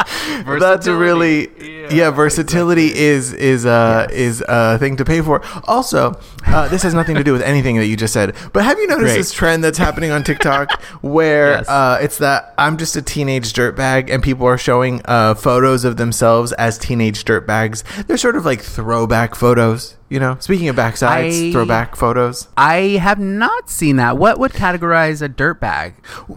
that's 0.59 0.87
a 0.87 0.95
really 0.97 1.49
yeah, 1.95 2.11
versatility 2.11 2.95
is 2.95 3.33
is 3.33 3.65
uh 3.67 4.07
is 4.11 4.43
a 4.49 4.79
thing 4.79 4.97
to 4.97 5.05
pay 5.05 5.21
for. 5.23 5.43
Also, 5.65 6.19
uh, 6.47 6.69
this 6.69 6.83
has 6.83 6.95
nothing 6.95 7.17
to 7.17 7.25
do 7.25 7.33
with 7.33 7.43
anything 7.43 7.77
that 7.77 7.87
you 7.87 7.97
just 7.97 8.13
said, 8.13 8.35
but 8.53 8.65
have 8.65 8.79
you 8.79 8.87
noticed 8.87 9.07
Great. 9.07 9.17
this 9.17 9.33
trend 9.33 9.65
that's 9.65 9.79
happening 9.79 10.11
on 10.11 10.23
TikTok 10.25 10.83
where 11.03 11.53
Yes. 11.59 11.69
uh, 11.69 11.99
it's 12.01 12.19
that 12.19 12.55
I'm 12.59 12.77
just 12.79 12.97
a 12.97 13.03
teenage 13.03 13.53
dirtbag, 13.53 14.11
and 14.11 14.23
people 14.23 14.47
are 14.47 14.59
showing 14.59 15.03
uh, 15.05 15.35
photos 15.35 15.85
of 15.85 15.97
themselves 15.97 16.53
as 16.53 16.79
teenage 16.79 17.25
dirtbags. 17.25 17.85
They're 18.07 18.17
sort 18.17 18.37
of 18.37 18.45
like 18.45 18.61
throwback 18.63 19.35
photos. 19.35 19.95
You 20.09 20.21
know, 20.21 20.37
speaking 20.41 20.69
of 20.69 20.77
backsides, 20.77 21.49
I- 21.49 21.53
throwback 21.53 21.95
photos. 21.95 22.49
I 22.57 22.99
have 23.01 23.19
not 23.19 23.69
seen 23.69 23.97
that. 23.97 24.17
What 24.17 24.39
would 24.39 24.53
categorize 24.53 25.21
a 25.21 25.29
dirtbag? 25.29 25.95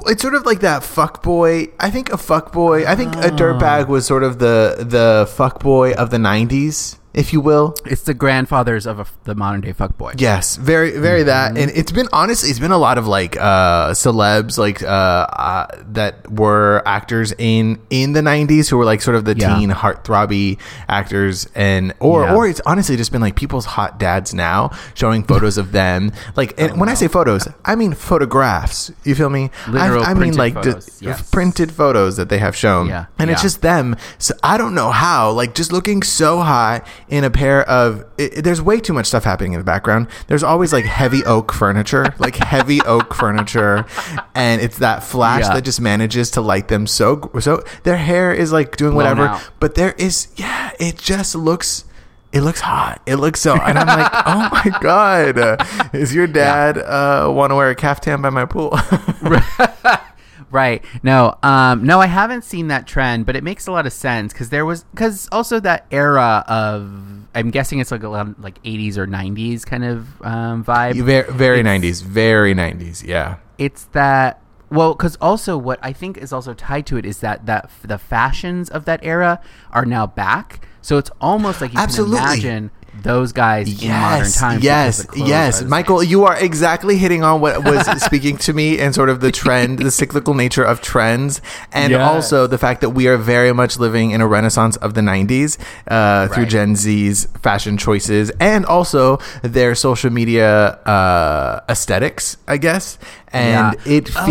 It's 0.08 0.22
sort 0.22 0.36
of 0.36 0.46
like 0.46 0.60
that 0.60 0.84
fuck 0.84 1.24
boy. 1.24 1.68
I 1.80 1.90
think 1.90 2.12
a 2.12 2.18
fuck 2.18 2.52
boy. 2.52 2.86
I 2.86 2.96
think 2.96 3.16
a 3.16 3.30
dirtbag 3.30 3.86
ah. 3.86 3.90
was 3.90 4.06
sort 4.06 4.24
of 4.24 4.40
the 4.40 4.76
the 4.80 5.30
fuck 5.34 5.62
boy 5.62 5.94
of 5.94 6.10
the 6.10 6.18
'90s, 6.18 6.98
if 7.14 7.34
you 7.34 7.42
will. 7.42 7.76
It's 7.86 8.04
the 8.04 8.14
grandfathers 8.14 8.86
of 8.86 9.00
a, 9.00 9.06
the 9.26 9.36
modern 9.36 9.62
day 9.62 9.74
fuckboy. 9.74 10.20
Yes, 10.20 10.56
very, 10.56 10.92
very 10.98 11.24
that, 11.24 11.58
and 11.58 11.72
it's 11.72 11.92
been 11.92 12.08
honestly, 12.14 12.50
it's 12.50 12.60
been 12.60 12.72
a 12.72 12.78
lot 12.78 12.98
of 12.98 13.08
like 13.08 13.36
uh, 13.38 13.92
celebs, 13.92 14.58
like 14.58 14.82
uh, 14.84 14.86
uh, 14.88 15.68
that 15.94 16.30
were 16.32 16.82
actors 16.86 17.34
in 17.38 17.82
in 17.90 18.14
the 18.14 18.22
'90s 18.22 18.70
who 18.70 18.78
were 18.78 18.86
like 18.86 19.02
sort 19.02 19.16
of 19.16 19.26
the 19.26 19.36
Yeah. 19.38 19.58
teen 19.58 19.70
heartthrobby 19.72 20.58
actors, 20.88 21.48
and 21.56 21.94
or 22.00 22.24
Yeah. 22.24 22.36
or 22.36 22.48
it's 22.48 22.62
honestly 22.66 22.96
just 22.98 23.12
been 23.12 23.22
like 23.22 23.36
people's 23.36 23.66
hot 23.66 24.00
dads 24.00 24.34
now 24.34 24.72
showing 24.94 25.24
photos 25.24 25.58
of 25.58 25.72
them. 25.72 26.12
Like, 26.36 26.54
and 26.60 26.80
when 26.80 26.90
I 26.90 26.94
say 26.94 27.08
photos, 27.08 27.48
I 27.66 27.76
mean 27.76 27.94
photographs. 27.94 28.92
You 29.04 29.16
feel 29.16 29.30
me? 29.30 29.50
Literal 29.68 30.04
I, 30.04 30.12
I 30.12 30.14
mean 30.14 30.36
like 30.36 30.62
just 30.64 31.02
yes. 31.02 31.30
printed 31.30 31.72
photos 31.72 32.18
that 32.18 32.30
they 32.30 32.38
have 32.38 32.56
shown, 32.56 32.88
Yeah, 32.88 33.06
and 33.20 33.30
it's 33.30 33.42
just 33.42 33.62
them. 33.62 33.96
So 34.18 34.34
I 34.44 34.58
don't 34.58 34.74
know 34.76 34.92
how, 34.92 35.32
like, 35.32 35.56
just 35.56 35.72
looking 35.72 36.04
so 36.04 36.40
high 36.40 36.82
in 37.12 37.24
a 37.24 37.30
pair 37.30 37.62
of. 37.70 38.04
It, 38.18 38.44
there's 38.44 38.62
way 38.62 38.80
too 38.80 38.94
much 38.94 39.06
stuff 39.06 39.24
happening 39.24 39.54
in 39.54 39.60
the 39.60 39.64
background. 39.64 40.08
There's 40.28 40.42
always 40.42 40.74
like 40.74 40.86
heavy 40.86 41.24
oak 41.26 41.54
furniture, 41.54 42.06
like 42.18 42.38
heavy 42.38 42.82
oak 42.82 43.14
furniture, 43.14 43.86
and 44.34 44.60
it's 44.62 44.80
that 44.80 45.04
flash 45.04 45.42
Yeah. 45.44 45.54
that 45.54 45.64
just 45.64 45.80
manages 45.80 46.32
to 46.32 46.42
light 46.42 46.70
them 46.70 46.88
so 46.88 47.30
so. 47.40 47.64
Their 47.84 47.98
hair 47.98 48.34
is 48.34 48.52
like 48.52 48.78
doing 48.78 48.94
Blown 48.94 49.04
whatever, 49.18 49.28
out. 49.28 49.52
but 49.60 49.76
there 49.76 49.94
is 50.00 50.30
yeah, 50.38 50.72
it 50.80 50.98
just 50.98 51.36
looks. 51.36 51.86
It 52.34 52.44
looks 52.44 52.62
hot. 52.62 53.02
It 53.06 53.18
looks 53.18 53.42
so, 53.42 53.56
and 53.58 53.78
I'm 53.78 53.88
like, 53.88 54.10
oh 54.26 54.50
my 54.54 54.80
god, 54.80 55.38
uh, 55.38 55.58
is 55.92 56.16
your 56.16 56.28
dad 56.28 56.78
uh, 56.78 57.30
want 57.30 57.52
to 57.52 57.56
wear 57.56 57.70
a 57.72 57.76
caftan 57.76 58.22
by 58.22 58.30
my 58.30 58.46
pool? 58.46 58.70
Right. 60.52 60.84
No. 61.02 61.38
Um. 61.42 61.86
No, 61.86 62.00
I 62.02 62.08
haven't 62.08 62.44
seen 62.44 62.68
that 62.68 62.86
trend, 62.88 63.26
but 63.26 63.36
it 63.36 63.44
makes 63.44 63.68
a 63.68 63.72
lot 63.72 63.86
of 63.88 63.94
sense 63.94 64.34
because 64.34 64.50
there 64.50 64.66
was 64.66 64.84
because 64.92 65.30
also 65.32 65.60
that 65.62 65.86
era 65.92 66.44
of 66.48 66.92
I'm 67.34 67.50
guessing 67.52 67.80
it's 67.80 67.92
like 67.92 68.04
a 68.04 68.10
lot 68.10 68.40
like 68.42 68.62
80s 68.64 68.98
or 68.98 69.08
90s 69.08 69.66
kind 69.66 69.86
of 69.86 70.22
um, 70.22 70.64
vibe. 70.66 71.02
very, 71.04 71.32
very 71.32 71.60
It's- 71.62 72.02
90s, 72.02 72.04
very 72.04 72.54
90s. 72.54 73.04
Yeah. 73.06 73.38
It's 73.58 73.86
that 73.94 74.42
well 74.70 74.94
because 74.94 75.16
also 75.22 75.58
what 75.58 75.80
I 75.82 75.94
think 75.94 76.18
is 76.18 76.34
also 76.34 76.54
tied 76.54 76.86
to 76.88 76.98
it 76.98 77.06
is 77.06 77.20
that 77.22 77.46
that 77.46 77.70
the 77.84 77.98
fashions 77.98 78.70
of 78.70 78.86
that 78.86 79.00
era 79.04 79.40
are 79.72 79.86
now 79.86 80.06
back. 80.08 80.68
So 80.82 80.98
it's 80.98 81.12
almost 81.22 81.62
like 81.62 81.74
you 81.74 81.80
Absolutely. 81.80 82.18
can 82.18 82.28
imagine 82.28 82.72
those 82.94 83.32
guys 83.32 83.82
in 83.82 83.90
modern 83.90 84.32
times. 84.32 84.64
Yes, 84.64 85.06
yes, 85.16 85.64
Michael, 85.64 86.04
you 86.04 86.26
are 86.26 86.38
exactly 86.38 86.98
hitting 86.98 87.24
on 87.24 87.40
what 87.42 87.64
was 87.64 87.86
speaking 88.04 88.38
to 88.38 88.54
me 88.54 88.80
and 88.80 88.94
sort 88.94 89.10
of 89.10 89.22
the 89.22 89.32
trend, 89.32 89.80
the 89.80 89.92
cyclical 89.92 90.34
nature 90.34 90.64
of 90.64 90.82
trends, 90.82 91.42
and 91.72 91.92
Yes. 91.92 92.02
also 92.02 92.48
the 92.48 92.58
fact 92.58 92.82
that 92.82 92.90
we 92.92 93.08
are 93.08 93.18
very 93.18 93.54
much 93.54 93.80
living 93.80 94.12
in 94.12 94.20
a 94.22 94.28
renaissance 94.28 94.76
of 94.78 94.94
the 94.94 95.02
'90s 95.02 95.58
uh, 95.88 96.28
through 96.28 96.46
Gen 96.48 96.76
Z's 96.76 97.26
fashion 97.42 97.78
choices 97.78 98.30
and 98.40 98.66
also 98.66 99.18
their 99.42 99.74
social 99.76 100.10
media 100.12 100.72
uh, 100.86 101.62
aesthetics, 101.70 102.38
I 102.48 102.58
guess. 102.58 102.98
And 103.34 103.76
Yeah. 103.86 103.94
it 103.98 104.10
Oh. 104.16 104.26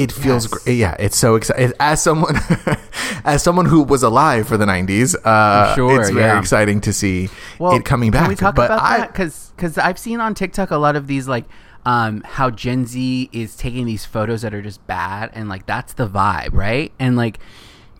It 0.00 0.10
feels 0.12 0.44
Yes. 0.44 0.52
great. 0.64 0.76
Yeah, 0.76 0.96
it's 0.98 1.16
so 1.16 1.34
exciting. 1.34 1.72
As 1.78 2.02
someone, 2.02 2.36
as 3.24 3.42
someone 3.42 3.66
who 3.66 3.82
was 3.82 4.02
alive 4.02 4.48
for 4.48 4.56
the 4.56 4.64
'90s, 4.66 5.14
uh, 5.24 5.74
Sure, 5.74 6.00
it's 6.00 6.10
very 6.10 6.24
yeah. 6.26 6.38
exciting 6.38 6.80
to 6.82 6.92
see 6.92 7.28
it 7.60 7.84
coming 7.84 8.10
back. 8.10 8.22
Can 8.22 8.28
we 8.30 8.34
talk 8.36 8.54
but 8.54 8.66
about 8.66 8.82
I, 8.82 8.98
that? 8.98 9.12
Because 9.12 9.52
because 9.56 9.76
I've 9.78 9.98
seen 9.98 10.20
on 10.20 10.34
TikTok 10.34 10.70
a 10.70 10.76
lot 10.78 10.96
of 10.96 11.06
these 11.06 11.28
like 11.28 11.44
um, 11.84 12.22
how 12.24 12.50
Gen 12.50 12.86
Z 12.86 13.28
is 13.32 13.56
taking 13.56 13.86
these 13.86 14.04
photos 14.04 14.42
that 14.42 14.54
are 14.54 14.62
just 14.62 14.86
bad 14.86 15.30
and 15.34 15.48
like 15.48 15.66
that's 15.66 15.92
the 15.94 16.08
vibe, 16.08 16.52
right? 16.52 16.92
And 16.98 17.16
like, 17.16 17.38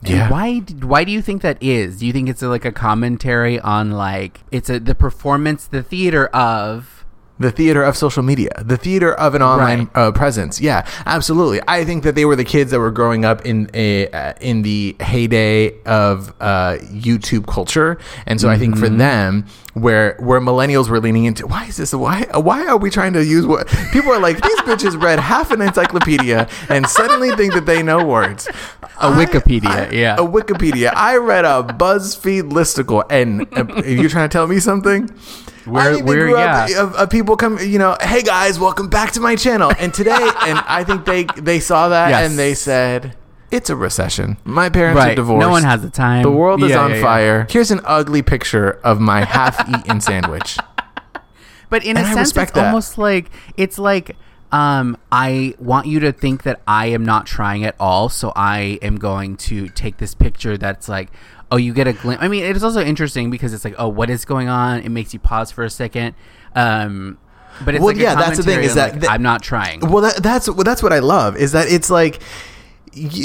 Yeah. 0.02 0.30
why 0.30 0.60
why 0.82 1.04
do 1.04 1.12
you 1.12 1.20
think 1.22 1.42
that 1.42 1.62
is? 1.62 1.98
Do 1.98 2.06
you 2.06 2.12
think 2.12 2.28
it's 2.28 2.42
a, 2.42 2.48
like 2.48 2.64
a 2.64 2.72
commentary 2.72 3.60
on 3.60 3.90
like 3.90 4.40
it's 4.50 4.70
a 4.70 4.78
the 4.80 4.94
performance, 4.94 5.66
the 5.66 5.82
theater 5.82 6.26
of 6.28 6.99
the 7.40 7.50
theater 7.50 7.82
of 7.82 7.96
social 7.96 8.22
media, 8.22 8.50
the 8.62 8.76
theater 8.76 9.12
of 9.14 9.34
an 9.34 9.42
online 9.42 9.88
Right. 9.94 9.96
uh, 10.08 10.12
presence. 10.12 10.60
Yeah, 10.60 10.86
absolutely. 11.06 11.60
I 11.66 11.84
think 11.84 12.04
that 12.04 12.14
they 12.14 12.24
were 12.24 12.36
the 12.36 12.44
kids 12.44 12.70
that 12.70 12.78
were 12.78 12.90
growing 12.92 13.24
up 13.24 13.44
in 13.44 13.68
a 13.74 14.06
uh, 14.08 14.34
in 14.40 14.62
the 14.62 14.94
heyday 15.00 15.72
of 15.84 16.32
uh, 16.40 16.76
YouTube 17.08 17.46
culture, 17.46 17.98
and 18.26 18.40
so 18.40 18.48
I 18.48 18.56
think 18.58 18.74
Mm-hmm. 18.74 18.84
for 18.84 18.90
them, 18.90 19.46
where 19.74 20.16
where 20.20 20.40
millennials 20.40 20.88
were 20.88 21.00
leaning 21.00 21.24
into, 21.24 21.46
why 21.46 21.64
is 21.64 21.76
this? 21.76 21.92
Why 21.94 22.26
why 22.34 22.66
are 22.68 22.76
we 22.76 22.90
trying 22.90 23.14
to 23.14 23.24
use 23.24 23.46
what 23.46 23.66
people 23.92 24.12
are 24.12 24.20
like? 24.20 24.40
These 24.40 24.60
bitches 24.60 25.00
read 25.02 25.18
half 25.18 25.50
an 25.50 25.60
encyclopedia 25.62 26.46
and 26.68 26.86
suddenly 26.86 27.30
think 27.36 27.54
that 27.54 27.66
they 27.66 27.82
know 27.82 28.04
words. 28.04 28.46
A 29.00 29.10
Wikipedia, 29.10 29.90
yeah. 29.92 30.14
a 30.16 30.22
Wikipedia. 30.36 30.92
I 30.94 31.16
read 31.16 31.46
a 31.46 31.62
BuzzFeed 31.64 32.50
listicle, 32.52 33.02
and 33.10 33.48
uh, 33.56 33.82
you're 33.86 34.10
trying 34.10 34.28
to 34.28 34.32
tell 34.32 34.46
me 34.46 34.60
something. 34.60 35.08
Where- 35.70 35.82
I 35.90 35.94
think 35.94 36.06
they 36.06 36.08
where- 36.08 36.26
grew 36.26 36.36
up 36.36 36.68
yeah. 36.68 36.82
of, 36.82 36.94
of 36.94 37.10
people 37.10 37.36
come, 37.36 37.58
you 37.58 37.78
know, 37.78 37.96
hey 38.00 38.22
guys, 38.22 38.58
welcome 38.58 38.88
back 38.88 39.12
to 39.12 39.20
my 39.20 39.36
channel. 39.36 39.72
And 39.78 39.92
today, 39.94 40.12
and 40.46 40.58
I 40.66 40.84
think 40.84 41.04
they 41.04 41.24
they 41.36 41.60
saw 41.60 41.88
that 41.88 42.10
Yes. 42.10 42.28
and 42.30 42.38
they 42.38 42.54
said, 42.54 43.16
it's 43.50 43.68
a 43.70 43.76
recession. 43.76 44.36
My 44.44 44.68
parents 44.68 45.00
are 45.00 45.06
right? 45.08 45.16
divorced. 45.16 45.40
No 45.40 45.50
one 45.50 45.62
has 45.64 45.82
the 45.82 45.90
time. 45.90 46.22
The 46.22 46.30
world 46.30 46.62
is 46.62 46.70
Yeah, 46.70 46.80
on 46.84 46.90
yeah, 46.90 46.96
yeah. 46.96 47.02
fire. 47.02 47.46
Here's 47.50 47.70
an 47.72 47.80
ugly 47.84 48.22
picture 48.22 48.78
of 48.84 49.00
my 49.00 49.24
half-eaten 49.24 50.00
sandwich. 50.10 50.56
But 51.68 51.84
in 51.84 51.96
And 51.96 52.06
a 52.06 52.10
I 52.10 52.14
sense, 52.14 52.36
it's 52.36 52.52
that. 52.52 52.66
almost 52.66 52.98
like 52.98 53.30
it's 53.56 53.78
like 53.78 54.16
um, 54.52 54.96
I 55.12 55.54
want 55.58 55.86
you 55.86 56.00
to 56.00 56.12
think 56.12 56.42
that 56.42 56.60
I 56.66 56.86
am 56.86 57.04
not 57.04 57.26
trying 57.26 57.64
at 57.64 57.74
all, 57.78 58.08
so 58.08 58.32
I 58.34 58.78
am 58.82 58.96
going 58.96 59.36
to 59.38 59.68
take 59.68 59.98
this 59.98 60.14
picture 60.14 60.56
that's 60.58 60.88
like, 60.88 61.10
oh, 61.52 61.56
you 61.56 61.72
get 61.72 61.86
a 61.86 61.92
glimpse. 61.92 62.22
I 62.22 62.28
mean, 62.28 62.44
it 62.44 62.56
is 62.56 62.64
also 62.64 62.82
interesting 62.82 63.30
because 63.30 63.52
it's 63.54 63.64
like, 63.64 63.74
oh, 63.78 63.88
what 63.88 64.10
is 64.10 64.24
going 64.24 64.48
on? 64.48 64.80
It 64.80 64.88
makes 64.90 65.12
you 65.14 65.20
pause 65.20 65.50
for 65.50 65.64
a 65.64 65.70
second. 65.70 66.14
Um, 66.54 67.18
but 67.64 67.74
it's 67.74 67.80
Well, 67.82 67.92
like 67.94 68.02
yeah, 68.02 68.14
that's 68.14 68.38
the 68.38 68.42
thing, 68.42 68.62
is 68.62 68.74
that 68.74 68.92
like, 68.92 69.00
the- 69.02 69.10
I'm 69.10 69.22
not 69.22 69.42
trying. 69.42 69.80
Well, 69.80 70.02
that, 70.02 70.22
that's 70.22 70.48
well, 70.48 70.64
that's 70.64 70.82
what 70.82 70.92
I 70.92 71.00
love 71.00 71.36
is 71.36 71.52
that 71.52 71.68
it's 71.70 71.90
like 71.90 72.20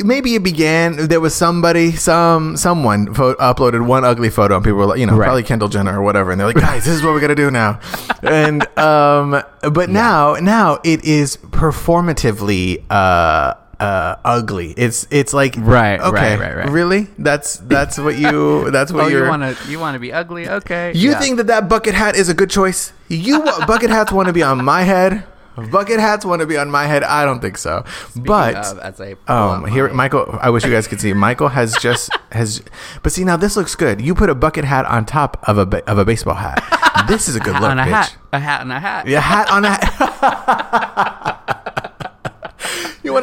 maybe 0.03 0.35
it 0.35 0.43
began. 0.43 1.07
There 1.07 1.19
was 1.19 1.33
somebody, 1.35 1.91
some 1.91 2.55
someone 2.57 3.13
pho- 3.13 3.35
uploaded 3.35 3.85
one 3.85 4.03
ugly 4.05 4.29
photo, 4.29 4.55
and 4.55 4.63
people 4.63 4.77
were 4.79 4.85
like, 4.85 4.99
you 4.99 5.05
know, 5.05 5.15
Right. 5.17 5.25
probably 5.25 5.43
Kendall 5.43 5.69
Jenner 5.69 5.99
or 5.99 6.03
whatever, 6.03 6.31
and 6.31 6.39
they're 6.39 6.47
like, 6.47 6.55
guys, 6.57 6.85
this 6.85 6.93
is 6.95 7.03
what 7.03 7.13
we're 7.13 7.19
gonna 7.21 7.35
do 7.35 7.49
now. 7.51 7.79
and 8.21 8.65
um, 8.77 9.41
but 9.71 9.89
now 9.89 10.35
now 10.35 10.79
it 10.83 11.03
is 11.03 11.37
performatively 11.37 12.83
uh 12.89 13.53
uh 13.79 14.15
ugly. 14.23 14.73
It's 14.77 15.05
it's 15.11 15.33
like 15.33 15.55
Right, 15.57 15.99
okay, 15.99 16.37
right, 16.37 16.39
right, 16.39 16.55
right. 16.57 16.69
really? 16.69 17.07
That's 17.17 17.57
that's 17.57 17.97
what 17.97 18.17
you 18.17 18.71
that's 18.71 18.91
what 18.91 19.05
oh, 19.05 19.07
you're. 19.07 19.23
you 19.25 19.29
want 19.29 19.57
to 19.57 19.71
you 19.71 19.79
want 19.79 19.95
to 19.95 19.99
be 19.99 20.13
ugly? 20.13 20.47
Okay. 20.47 20.93
You 20.95 21.11
Yeah. 21.11 21.19
think 21.19 21.37
that 21.37 21.47
that 21.47 21.67
bucket 21.67 21.93
hat 21.93 22.15
is 22.15 22.29
a 22.29 22.33
good 22.33 22.49
choice? 22.49 22.93
You 23.09 23.41
wa- 23.41 23.65
bucket 23.65 23.89
hats 23.89 24.11
want 24.11 24.27
to 24.27 24.33
be 24.33 24.43
on 24.43 24.63
my 24.63 24.83
head. 24.83 25.25
Bucket 25.55 25.99
hats 25.99 26.25
want 26.25 26.41
to 26.41 26.45
be 26.45 26.57
on 26.57 26.69
my 26.69 26.85
head. 26.85 27.03
I 27.03 27.23
don't 27.25 27.39
think 27.39 27.57
so. 27.57 27.83
but 28.15 28.55
of, 28.55 28.79
as 28.79 28.99
I 28.99 29.15
um, 29.27 29.65
here, 29.67 29.87
Michael. 29.93 30.37
I 30.41 30.49
wish 30.49 30.65
you 30.65 30.71
guys 30.71 30.87
could 30.87 30.99
see. 30.99 31.13
Michael 31.13 31.47
has 31.49 31.75
just 31.77 32.09
has. 32.31 32.61
But 33.03 33.11
see 33.13 33.23
now, 33.23 33.37
this 33.37 33.55
looks 33.55 33.75
good. 33.75 34.01
You 34.01 34.15
put 34.15 34.29
a 34.29 34.35
bucket 34.35 34.65
hat 34.65 34.85
on 34.85 35.05
top 35.05 35.37
of 35.47 35.57
a 35.57 35.65
ba- 35.65 35.89
of 35.89 35.97
a 35.97 36.03
baseball 36.05 36.35
hat. 36.35 36.61
This 37.07 37.27
is 37.29 37.35
a 37.35 37.39
good 37.39 37.53
hat 37.53 37.61
look, 37.61 37.71
on 37.71 37.79
a 37.79 37.83
bitch. 37.83 37.87
hat, 37.87 38.15
a 38.33 38.39
hat 38.39 38.61
on 38.61 38.71
a 38.71 38.79
hat. 38.79 39.07
Yeah, 39.07 39.19
hat 39.21 39.49
on 39.49 39.65
a 39.65 39.69
hat. 39.71 41.11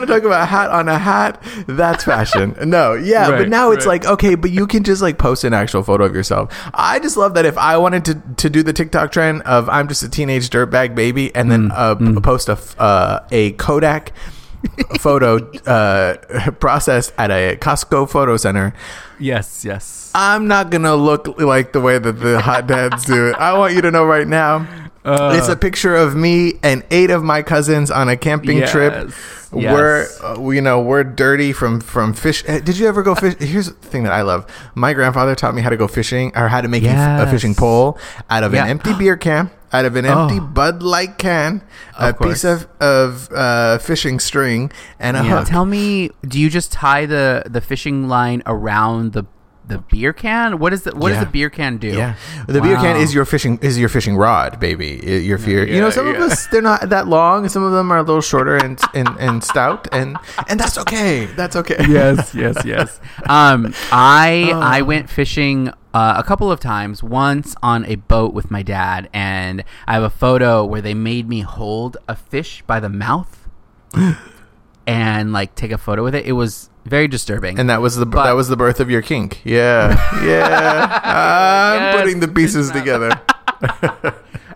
want 0.03 0.09
to 0.09 0.15
talk 0.15 0.25
about 0.25 0.49
hat 0.49 0.71
on 0.71 0.89
a 0.89 0.99
hat, 0.99 1.43
that's 1.67 2.05
fashion. 2.05 2.55
No, 2.73 2.95
yeah, 2.95 3.29
Right, 3.31 3.39
but 3.39 3.49
now 3.49 3.71
it's 3.71 3.87
right. 3.87 4.03
like 4.05 4.13
okay, 4.15 4.35
but 4.35 4.51
you 4.51 4.67
can 4.67 4.83
just 4.85 5.03
like 5.03 5.19
post 5.19 5.45
an 5.45 5.53
actual 5.53 5.83
photo 5.83 6.05
of 6.05 6.15
yourself. 6.15 6.53
I 6.75 6.99
just 6.99 7.17
love 7.17 7.35
that 7.35 7.45
if 7.45 7.57
I 7.59 7.77
wanted 7.77 8.05
to 8.07 8.23
to 8.37 8.51
do 8.51 8.63
the 8.63 8.73
TikTok 8.73 9.13
trend 9.13 9.43
of 9.43 9.69
I'm 9.69 9.89
just 9.89 10.03
a 10.03 10.09
teenage 10.09 10.49
dirtbag 10.51 10.95
baby, 10.95 11.35
and 11.35 11.51
then 11.51 11.71
uh, 11.73 11.95
p- 11.95 12.15
post 12.21 12.49
a 12.49 12.59
uh, 12.79 13.21
a 13.31 13.53
Kodak 13.53 14.13
photo 14.99 15.39
uh, 15.67 16.51
processed 16.53 17.13
at 17.19 17.31
a 17.31 17.57
Costco 17.57 18.09
photo 18.09 18.37
center. 18.37 18.73
Yes, 19.19 19.65
yes. 19.65 20.11
I'm 20.15 20.47
not 20.49 20.71
gonna 20.71 20.95
look 20.97 21.39
like 21.41 21.73
the 21.73 21.81
way 21.81 21.99
that 21.99 22.13
the 22.13 22.41
hot 22.41 22.67
dads 22.67 23.05
do 23.05 23.29
it. 23.29 23.37
I 23.37 23.57
want 23.59 23.75
you 23.75 23.81
to 23.83 23.91
know 23.91 24.05
right 24.05 24.27
now. 24.27 24.67
Uh. 25.05 25.35
it's 25.37 25.49
a 25.49 25.57
picture 25.57 25.97
of 25.97 26.15
me 26.15 26.61
and 26.63 26.85
eight 26.93 27.11
of 27.11 27.25
my 27.25 27.43
cousins 27.43 27.91
on 27.91 28.09
a 28.09 28.17
camping 28.17 28.59
Yes, 28.59 28.71
trip. 28.71 29.11
Yes. 29.55 29.73
We're, 29.75 30.07
uh, 30.23 30.41
we- 30.41 30.57
you 30.57 30.63
know, 30.63 30.81
we're 30.81 31.05
dirty 31.05 31.53
from 31.53 31.81
from 31.81 32.13
fish. 32.15 32.43
eh, 32.47 32.61
Did 32.61 32.79
you 32.79 32.87
ever 32.89 33.03
go 33.03 33.15
fish? 33.15 33.35
Here's 33.39 33.67
the 33.69 33.75
thing 33.75 34.03
that 34.05 34.13
I 34.13 34.23
love. 34.23 34.47
My 34.75 34.93
grandfather 34.93 35.35
taught 35.35 35.55
me 35.55 35.63
how 35.63 35.71
to 35.71 35.77
go 35.77 35.89
fishing, 35.89 36.33
or 36.37 36.49
how 36.49 36.61
to 36.61 36.69
make 36.69 36.83
a 36.83 36.87
Yes. 36.87 37.31
fishing 37.31 37.55
pole 37.55 37.99
out 38.31 38.43
of 38.45 38.53
Yeah. 38.55 38.65
an 38.65 38.71
empty 38.71 38.93
beer 38.95 39.17
can, 39.17 39.51
out 39.73 39.85
of 39.85 39.97
an 39.97 40.05
empty 40.07 40.39
Oh. 40.39 40.47
Bud 40.47 40.83
Light 40.83 41.19
can, 41.19 41.63
a 41.99 42.13
course. 42.13 42.29
piece 42.43 42.45
of 42.45 42.67
of 42.81 43.29
uh, 43.35 43.79
fishing 43.79 44.21
string, 44.21 44.71
and 45.01 45.17
a 45.17 45.23
Yeah. 45.25 45.39
hook. 45.39 45.49
Tell 45.49 45.65
me, 45.67 46.11
do 46.27 46.39
you 46.41 46.49
just 46.51 46.73
tie 46.73 47.07
the 47.07 47.45
the 47.49 47.61
fishing 47.61 48.09
line 48.09 48.43
around 48.47 49.13
the 49.13 49.25
the 49.73 49.79
beer 49.79 50.13
can? 50.13 50.59
What 50.59 50.73
is 50.73 50.83
the 50.83 50.95
what 50.95 51.09
Yeah. 51.09 51.17
does 51.17 51.25
the 51.27 51.31
beer 51.33 51.51
can 51.51 51.77
do? 51.79 51.89
Yeah, 51.89 52.15
the 52.47 52.61
beer 52.61 52.77
can 52.77 52.97
is 52.97 53.15
your 53.15 53.25
fishing 53.25 53.59
is 53.63 53.79
your 53.79 53.89
fishing 53.89 54.17
rod, 54.17 54.61
baby. 54.61 55.01
Your 55.25 55.39
fear. 55.39 55.67
you 55.67 55.81
know, 55.81 55.87
Yeah, 55.87 55.93
some 55.93 56.09
of 56.09 56.17
us 56.17 56.47
they're 56.49 56.63
not 56.63 56.89
that 56.91 57.09
long. 57.09 57.49
Some 57.49 57.63
of 57.63 57.73
them 57.73 57.91
are 57.93 57.99
a 57.99 58.03
little 58.03 58.21
shorter 58.23 58.57
and 58.57 58.79
and, 58.95 59.09
and 59.19 59.43
stout, 59.45 59.89
and 59.93 60.17
and 60.49 60.59
that's 60.61 60.79
okay. 60.79 61.27
That's 61.27 61.57
okay. 61.57 61.77
yes, 61.89 62.35
yes, 62.35 62.57
yes. 62.65 63.01
Um, 63.29 63.75
I 63.91 64.51
Oh. 64.53 64.61
I 64.61 64.83
went 64.83 65.09
fishing 65.11 65.69
uh, 65.95 66.15
a 66.17 66.23
couple 66.23 66.51
of 66.51 66.59
times. 66.61 67.03
Once 67.03 67.55
on 67.63 67.85
a 67.87 67.97
boat 67.97 68.33
with 68.35 68.51
my 68.51 68.63
dad, 68.63 69.09
and 69.13 69.63
I 69.87 69.95
have 69.95 70.03
a 70.03 70.11
photo 70.11 70.65
where 70.65 70.81
they 70.81 70.95
made 70.95 71.29
me 71.29 71.41
hold 71.41 71.97
a 72.09 72.17
fish 72.17 72.63
by 72.67 72.81
the 72.81 72.89
mouth 72.89 73.49
and 74.87 75.33
like 75.33 75.55
take 75.55 75.71
a 75.73 75.79
photo 75.79 76.03
with 76.03 76.15
it. 76.15 76.27
It 76.27 76.33
was 76.33 76.71
very 76.85 77.09
disturbing. 77.09 77.59
And 77.59 77.69
that 77.71 77.81
was 77.81 77.97
the 77.97 78.07
But- 78.07 78.25
that 78.25 78.33
was 78.33 78.49
the 78.49 78.57
birth 78.57 78.81
of 78.81 78.91
your 78.91 79.03
kink. 79.03 79.41
Yeah, 79.45 79.91
yeah. 80.25 81.01
I'm 81.05 81.83
Yes, 81.83 82.01
putting 82.01 82.21
the 82.21 82.29
pieces 82.29 82.71
together. 82.79 83.11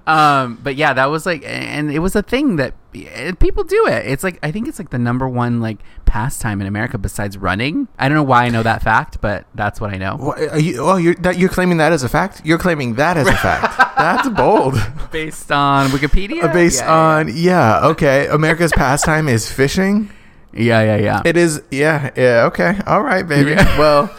um, 0.06 0.58
but 0.62 0.76
yeah, 0.76 0.92
that 0.92 1.06
was 1.06 1.26
like, 1.26 1.42
and 1.46 1.90
it 1.90 1.98
was 1.98 2.14
a 2.14 2.22
thing 2.22 2.56
that 2.56 2.74
eh, 2.94 3.32
people 3.38 3.64
do 3.64 3.86
it. 3.86 4.06
It's 4.06 4.22
like 4.22 4.38
I 4.42 4.50
think 4.52 4.68
it's 4.68 4.78
like 4.78 4.90
the 4.90 4.98
number 4.98 5.28
one 5.28 5.60
like 5.60 5.78
pastime 6.04 6.60
in 6.60 6.66
America 6.66 6.96
besides 6.98 7.36
running. 7.36 7.88
I 7.98 8.08
don't 8.08 8.16
know 8.16 8.22
why 8.22 8.44
I 8.44 8.48
know 8.50 8.62
that 8.62 8.82
fact, 8.82 9.20
but 9.20 9.46
that's 9.54 9.80
what 9.80 9.92
I 9.92 9.98
know. 9.98 10.34
Are 10.52 10.58
you, 10.58 10.78
oh, 10.80 10.96
you're 10.96 11.14
that 11.16 11.38
you're 11.38 11.48
claiming 11.48 11.78
that 11.78 11.92
as 11.92 12.02
a 12.04 12.08
fact. 12.08 12.42
You're 12.44 12.58
claiming 12.58 12.94
that 12.94 13.16
as 13.16 13.26
a 13.26 13.34
fact. 13.36 13.78
That's 13.96 14.28
bold. 14.28 14.74
Based 15.10 15.50
on 15.50 15.88
Wikipedia, 15.88 16.52
Based 16.52 16.82
Yeah, 16.82 16.92
on 16.94 17.30
yeah, 17.34 17.86
okay. 17.86 18.26
America's 18.28 18.70
pastime 18.72 19.26
is 19.26 19.50
fishing. 19.50 20.10
Yeah, 20.52 20.82
yeah, 20.82 20.96
yeah. 20.96 21.22
It 21.24 21.36
is, 21.36 21.62
yeah, 21.70 22.10
yeah. 22.16 22.44
Okay, 22.46 22.78
all 22.86 23.02
right, 23.02 23.26
baby. 23.26 23.50
Yeah. 23.50 23.78
Well, 23.78 24.10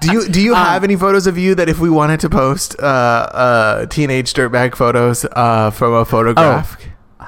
do 0.00 0.12
you 0.12 0.28
do 0.28 0.40
you 0.40 0.54
Um, 0.54 0.64
have 0.64 0.84
any 0.84 0.96
photos 0.96 1.26
of 1.26 1.36
you 1.36 1.54
that 1.56 1.68
if 1.68 1.78
we 1.80 1.90
wanted 1.90 2.20
to 2.20 2.28
post 2.30 2.76
uh, 2.78 2.82
uh, 2.86 3.86
teenage 3.86 4.32
dirtbag 4.34 4.76
photos 4.76 5.24
uh, 5.32 5.70
from 5.70 5.92
a 5.94 6.04
photograph? 6.04 6.76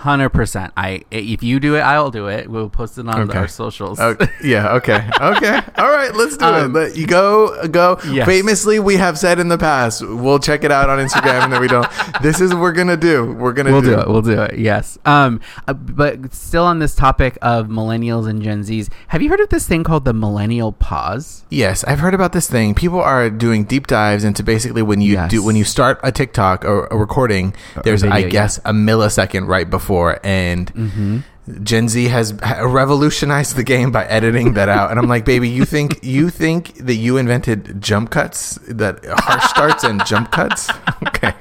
Hundred 0.01 0.31
percent. 0.31 0.73
I 0.79 1.03
if 1.11 1.43
you 1.43 1.61
do 1.61 1.77
it, 1.77 1.81
I'll 1.81 2.11
do 2.11 2.29
it. 2.29 2.49
We'll 2.51 2.71
post 2.71 2.97
it 2.97 3.07
on 3.07 3.29
Okay. 3.29 3.39
our 3.39 3.47
socials. 3.49 4.01
Oh, 4.01 4.17
yeah. 4.43 4.73
Okay. 4.77 5.07
Okay. 5.21 5.61
All 5.77 5.91
right. 5.91 6.15
Let's 6.15 6.39
do 6.39 6.45
Um, 6.47 6.71
it. 6.71 6.73
But 6.73 6.97
you 6.97 7.07
go. 7.07 7.67
Go. 7.69 7.99
Yes. 8.09 8.27
Famously, 8.27 8.81
we 8.81 8.97
have 8.97 9.19
said 9.19 9.39
in 9.39 9.49
the 9.49 9.59
past, 9.59 10.01
we'll 10.03 10.39
check 10.39 10.65
it 10.65 10.73
out 10.73 10.89
on 10.89 10.99
Instagram, 10.99 11.43
and 11.45 11.53
then 11.53 11.61
we 11.61 11.69
don't. 11.69 11.87
This 12.23 12.41
is 12.41 12.53
what 12.55 12.61
we're 12.63 12.73
gonna 12.73 12.97
do. 12.97 13.33
We're 13.35 13.53
gonna. 13.53 13.73
We'll 13.73 13.83
do, 13.83 13.95
do 13.95 14.01
it. 14.01 14.09
We'll 14.09 14.23
do 14.23 14.41
it. 14.41 14.59
Yes. 14.59 14.99
Um. 15.05 15.41
uh, 15.69 15.75
but 15.75 16.33
still 16.33 16.65
on 16.65 16.79
this 16.79 16.95
topic 16.95 17.37
of 17.43 17.67
millennials 17.69 18.27
and 18.29 18.43
Gen 18.43 18.63
Zs, 18.63 18.89
have 19.09 19.21
you 19.21 19.29
heard 19.29 19.41
of 19.41 19.51
this 19.51 19.67
thing 19.69 19.85
called 19.85 20.07
the 20.07 20.15
millennial 20.15 20.73
pause? 20.73 21.45
Yes, 21.51 21.85
I've 21.85 21.99
heard 22.01 22.15
about 22.15 22.33
this 22.33 22.49
thing. 22.49 22.75
People 22.75 23.01
are 23.03 23.29
doing 23.29 23.65
deep 23.65 23.87
dives 23.87 24.25
into 24.25 24.43
basically 24.43 24.81
when 24.83 25.01
you 25.03 25.13
Yes. 25.13 25.31
do 25.31 25.43
when 25.45 25.57
you 25.57 25.65
start 25.65 26.01
a 26.03 26.11
TikTok 26.11 26.65
or 26.65 26.87
a 26.87 26.97
recording. 26.97 27.53
There's, 27.85 28.01
video, 28.03 28.17
I 28.17 28.19
yeah. 28.21 28.29
guess, 28.29 28.59
a 28.65 28.73
millisecond 28.73 29.47
right 29.47 29.69
before, 29.69 29.90
and 30.25 30.73
Mm-hmm. 30.75 31.19
Gen 31.65 31.89
Z 31.89 32.05
has 32.09 32.33
revolutionized 32.35 33.57
the 33.57 33.65
game 33.65 33.91
by 33.91 34.05
editing 34.05 34.53
that 34.55 34.69
out. 34.69 34.91
And 34.91 35.01
I'm 35.01 35.09
like, 35.09 35.25
baby, 35.25 35.49
you 35.49 35.65
think 35.65 35.99
you 36.05 36.31
think 36.31 36.75
that 36.77 36.95
you 36.95 37.17
invented 37.17 37.81
jump 37.83 38.11
cuts, 38.11 38.55
that 38.69 39.05
harsh 39.05 39.45
starts 39.51 39.83
and 39.85 40.05
jump 40.07 40.31
cuts? 40.31 40.69
Okay. 41.09 41.35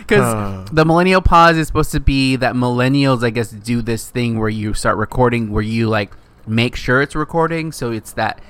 Because 0.00 0.34
Uh. 0.34 0.66
the 0.72 0.84
millennial 0.84 1.22
pause 1.22 1.56
is 1.56 1.66
supposed 1.66 1.92
to 1.92 2.00
be 2.00 2.36
that 2.36 2.54
millennials, 2.54 3.24
I 3.24 3.30
guess, 3.30 3.50
do 3.50 3.80
this 3.82 4.08
thing 4.10 4.38
where 4.38 4.48
you 4.48 4.74
start 4.74 4.96
recording, 4.98 5.50
where 5.52 5.62
you 5.62 5.88
like 5.88 6.12
make 6.46 6.76
sure 6.76 7.00
it's 7.00 7.14
recording, 7.14 7.72
so 7.72 7.90
it's 7.92 8.12
that 8.14 8.40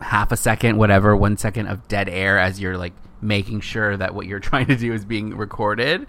half 0.00 0.32
a 0.32 0.36
second, 0.36 0.76
whatever, 0.76 1.16
one 1.16 1.36
second 1.36 1.68
of 1.68 1.86
dead 1.88 2.08
air 2.08 2.38
as 2.38 2.60
you're 2.60 2.76
like 2.76 2.92
making 3.22 3.60
sure 3.60 3.96
that 3.96 4.14
what 4.14 4.26
you're 4.26 4.40
trying 4.50 4.66
to 4.66 4.76
do 4.76 4.92
is 4.92 5.04
being 5.04 5.36
recorded. 5.36 6.06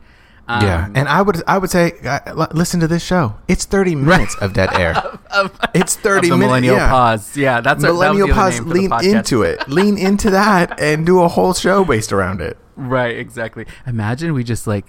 Um, 0.47 0.63
Yeah, 0.65 0.89
and 0.95 1.07
I 1.07 1.21
would 1.21 1.41
I 1.47 1.57
would 1.57 1.69
say 1.69 1.93
uh, 2.05 2.47
listen 2.53 2.79
to 2.81 2.87
this 2.87 3.03
show. 3.03 3.35
It's 3.47 3.65
30 3.65 3.95
minutes 3.95 4.35
of 4.41 4.53
dead 4.53 4.73
air. 4.77 4.95
it's 5.73 5.95
30 5.95 6.27
of 6.27 6.31
the 6.31 6.37
minutes. 6.37 6.39
millennial 6.39 6.75
yeah. 6.77 6.89
pause. 6.89 7.37
Yeah, 7.37 7.61
that's 7.61 7.83
our- 7.83 7.89
that 7.91 7.93
Millennial 7.93 8.27
pause. 8.29 8.59
name 8.59 8.63
for 8.67 8.73
the 8.73 8.87
Lean 8.89 9.15
into 9.15 9.43
it. 9.43 9.67
Lean 9.69 9.97
into 9.97 10.29
that 10.31 10.79
and 10.79 11.05
do 11.05 11.21
a 11.21 11.27
whole 11.27 11.53
show 11.53 11.85
based 11.85 12.11
around 12.11 12.41
it. 12.41 12.57
Right, 12.75 13.15
exactly. 13.17 13.65
Imagine 13.85 14.33
we 14.33 14.43
just 14.43 14.65
like 14.65 14.85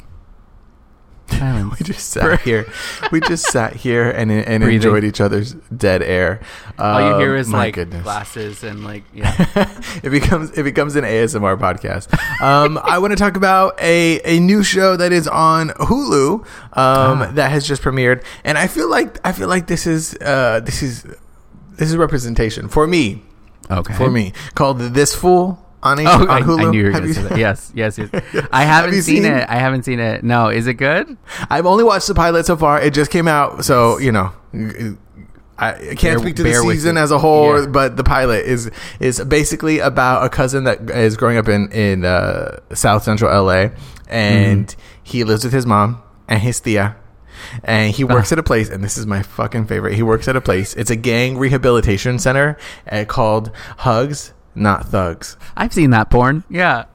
silence. 1.39 1.75
We 1.81 1.85
just 1.85 2.09
sat 2.11 2.41
here. 2.43 2.67
We 3.11 3.21
just 3.21 3.47
sat 3.47 3.75
here 3.75 4.11
and 4.11 4.31
and 4.31 4.63
Breathing. 4.63 4.75
enjoyed 4.77 5.05
each 5.05 5.21
other's 5.21 5.55
dead 5.77 6.03
air. 6.03 6.41
All 6.79 7.01
you 7.01 7.19
hear 7.19 7.35
Um, 7.35 7.41
is 7.41 7.51
like 7.53 7.75
goodness. 7.75 8.03
glasses 8.03 8.63
and 8.65 8.85
like 8.85 9.05
yeah. 9.15 9.35
it 10.03 10.11
becomes 10.11 10.51
it 10.57 10.63
becomes 10.63 10.97
an 10.97 11.05
ASMR 11.05 11.57
podcast. 11.59 12.09
Um, 12.43 12.79
I 12.83 12.99
want 12.99 13.13
to 13.13 13.17
talk 13.17 13.37
about 13.37 13.81
a 13.81 14.21
a 14.25 14.39
new 14.41 14.63
show 14.63 14.97
that 14.97 15.13
is 15.13 15.27
on 15.29 15.71
Hulu 15.71 16.41
um, 16.41 16.47
Ah. 16.75 17.31
that 17.35 17.51
has 17.51 17.67
just 17.67 17.83
premiered, 17.83 18.23
and 18.45 18.59
I 18.59 18.67
feel 18.67 18.89
like 18.89 19.19
I 19.27 19.33
feel 19.33 19.49
like 19.49 19.67
this 19.67 19.87
is 19.87 20.15
uh, 20.21 20.61
this 20.65 20.83
is 20.83 21.05
this 21.77 21.89
is 21.91 21.97
representation 21.97 22.69
for 22.69 22.87
me 22.87 23.23
Okay. 23.71 23.95
for 23.95 24.11
me 24.11 24.33
called 24.55 24.79
This 24.81 25.15
Fool 25.15 25.62
on, 25.83 25.99
H- 25.99 26.07
Oh, 26.09 26.23
on 26.23 26.31
I, 26.31 26.41
Hulu. 26.43 26.67
I 26.67 26.71
knew 26.71 26.79
you 26.79 26.85
were 26.87 26.91
going 26.93 27.05
to 27.05 27.15
say 27.15 27.23
that. 27.23 27.39
Yes, 27.47 27.73
yes, 27.75 27.99
yes. 27.99 28.11
I 28.53 28.65
haven't 28.65 28.95
you 28.95 29.03
seen, 29.03 29.23
seen- 29.25 29.33
it. 29.33 29.49
I 29.49 29.57
haven't 29.57 29.85
seen 29.85 30.01
it. 30.01 30.23
No, 30.25 30.49
is 30.49 30.67
it 30.67 30.75
good? 30.75 31.17
I've 31.51 31.67
only 31.67 31.85
watched 31.85 32.07
the 32.09 32.15
pilot 32.15 32.47
so 32.47 32.57
far. 32.57 32.81
It 32.81 32.95
just 32.95 33.11
came 33.11 33.27
out, 33.29 33.65
so 33.65 33.99
you 33.99 34.13
know. 34.13 34.33
I 35.59 35.69
I 35.75 35.75
can't 35.95 36.01
Bear- 36.01 36.19
speak 36.19 36.37
to 36.37 36.43
the 36.43 36.55
season 36.55 36.97
as 36.97 37.11
a 37.11 37.19
whole, 37.19 37.61
Yeah. 37.61 37.67
but 37.67 37.97
the 37.97 38.05
pilot 38.05 38.47
is 38.47 38.71
is 39.01 39.21
basically 39.25 39.79
about 39.81 40.25
a 40.25 40.29
cousin 40.29 40.65
that 40.65 40.89
is 40.91 41.17
growing 41.17 41.37
up 41.37 41.49
in 41.49 41.71
in 41.73 42.05
uh, 42.05 42.59
South 42.75 43.03
Central 43.05 43.31
LA, 43.45 43.69
and 44.09 44.69
Mm-hmm. 44.69 44.81
he 45.03 45.25
lives 45.25 45.45
with 45.45 45.53
his 45.53 45.67
mom 45.67 46.03
and 46.29 46.41
his 46.41 46.59
tia, 46.61 46.97
and 47.65 47.93
he 47.93 48.03
works 48.03 48.33
at 48.33 48.39
a 48.39 48.43
place. 48.43 48.71
And 48.71 48.83
this 48.83 48.97
is 48.97 49.07
my 49.07 49.23
fucking 49.23 49.67
favorite. 49.67 49.95
He 49.95 50.03
works 50.03 50.27
at 50.27 50.37
a 50.37 50.41
place. 50.41 50.75
It's 50.75 50.91
a 50.91 50.97
gang 50.97 51.39
rehabilitation 51.39 52.19
center 52.19 52.57
uh, 52.91 53.05
called 53.07 53.51
Hugs, 53.79 54.33
Not 54.55 54.87
Thugs. 54.87 55.37
I've 55.57 55.73
seen 55.73 55.91
that 55.91 56.11
porn. 56.11 56.45
Yeah. 56.51 56.85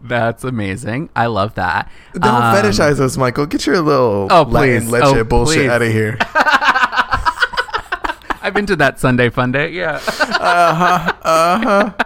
That's 0.00 0.44
amazing. 0.44 1.10
I 1.14 1.26
love 1.26 1.54
that. 1.56 1.90
Don't 2.14 2.24
Um, 2.34 2.54
fetishize 2.54 2.98
us, 3.00 3.16
Michael. 3.18 3.46
Get 3.46 3.66
your 3.66 3.80
little 3.80 4.28
Oh, 4.30 4.44
please. 4.44 4.88
leche 4.90 5.02
Oh, 5.04 5.22
bullshit 5.24 5.56
please. 5.56 5.68
out 5.68 5.82
of 5.82 5.88
here. 5.92 6.16
I've 8.40 8.54
been 8.54 8.66
to 8.66 8.76
that 8.76 8.98
Sunday 9.00 9.28
fun 9.28 9.52
day. 9.52 9.70
Yeah. 9.72 9.96
Uh-huh. 10.40 11.12
Uh-huh, 11.22 11.90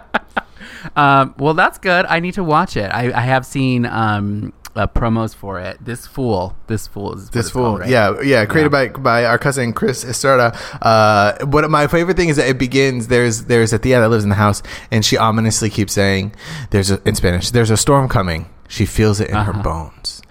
Um, 0.97 1.33
well, 1.39 1.53
that's 1.53 1.77
good. 1.77 2.05
I 2.07 2.19
need 2.19 2.33
to 2.33 2.43
watch 2.43 2.75
it. 2.75 2.91
I, 2.93 3.05
I 3.13 3.21
have 3.21 3.45
seen 3.45 3.85
um, 3.85 4.51
uh, 4.75 4.87
promos 4.87 5.35
for 5.35 5.59
it. 5.59 5.77
This 5.83 6.07
fool. 6.07 6.55
This 6.67 6.87
fool 6.87 7.13
is 7.13 7.29
This 7.29 7.49
fool, 7.51 7.63
called, 7.63 7.79
right? 7.81 7.89
yeah, 7.89 8.19
yeah, 8.21 8.45
created 8.45 8.71
Yeah. 8.73 8.87
by 8.87 8.99
by 8.99 9.25
our 9.25 9.37
cousin 9.37 9.73
Chris 9.73 10.03
Estrada. 10.03 10.57
Uh, 10.81 11.33
what 11.45 11.69
my 11.69 11.87
favorite 11.87 12.17
thing 12.17 12.29
is 12.29 12.37
that 12.37 12.47
it 12.47 12.57
begins. 12.57 13.07
There's 13.07 13.43
there's 13.45 13.71
a 13.73 13.79
tia 13.79 13.99
that 14.01 14.09
lives 14.09 14.23
in 14.23 14.29
the 14.29 14.35
house, 14.35 14.63
and 14.91 15.05
she 15.05 15.17
ominously 15.17 15.69
keeps 15.69 15.93
saying, 15.93 16.33
"There's 16.71 16.89
a, 16.91 16.99
in 17.07 17.15
Spanish. 17.15 17.51
There's 17.51 17.69
a 17.71 17.77
storm 17.77 18.09
coming. 18.09 18.49
She 18.67 18.85
feels 18.85 19.19
it 19.19 19.29
in 19.29 19.35
her 19.35 19.51
Uh-huh. 19.51 19.61
bones." 19.61 20.21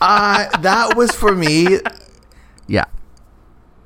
Uh, 0.00 0.48
that 0.60 0.96
was 0.96 1.12
for 1.12 1.34
me. 1.34 1.78
Yeah. 2.68 2.86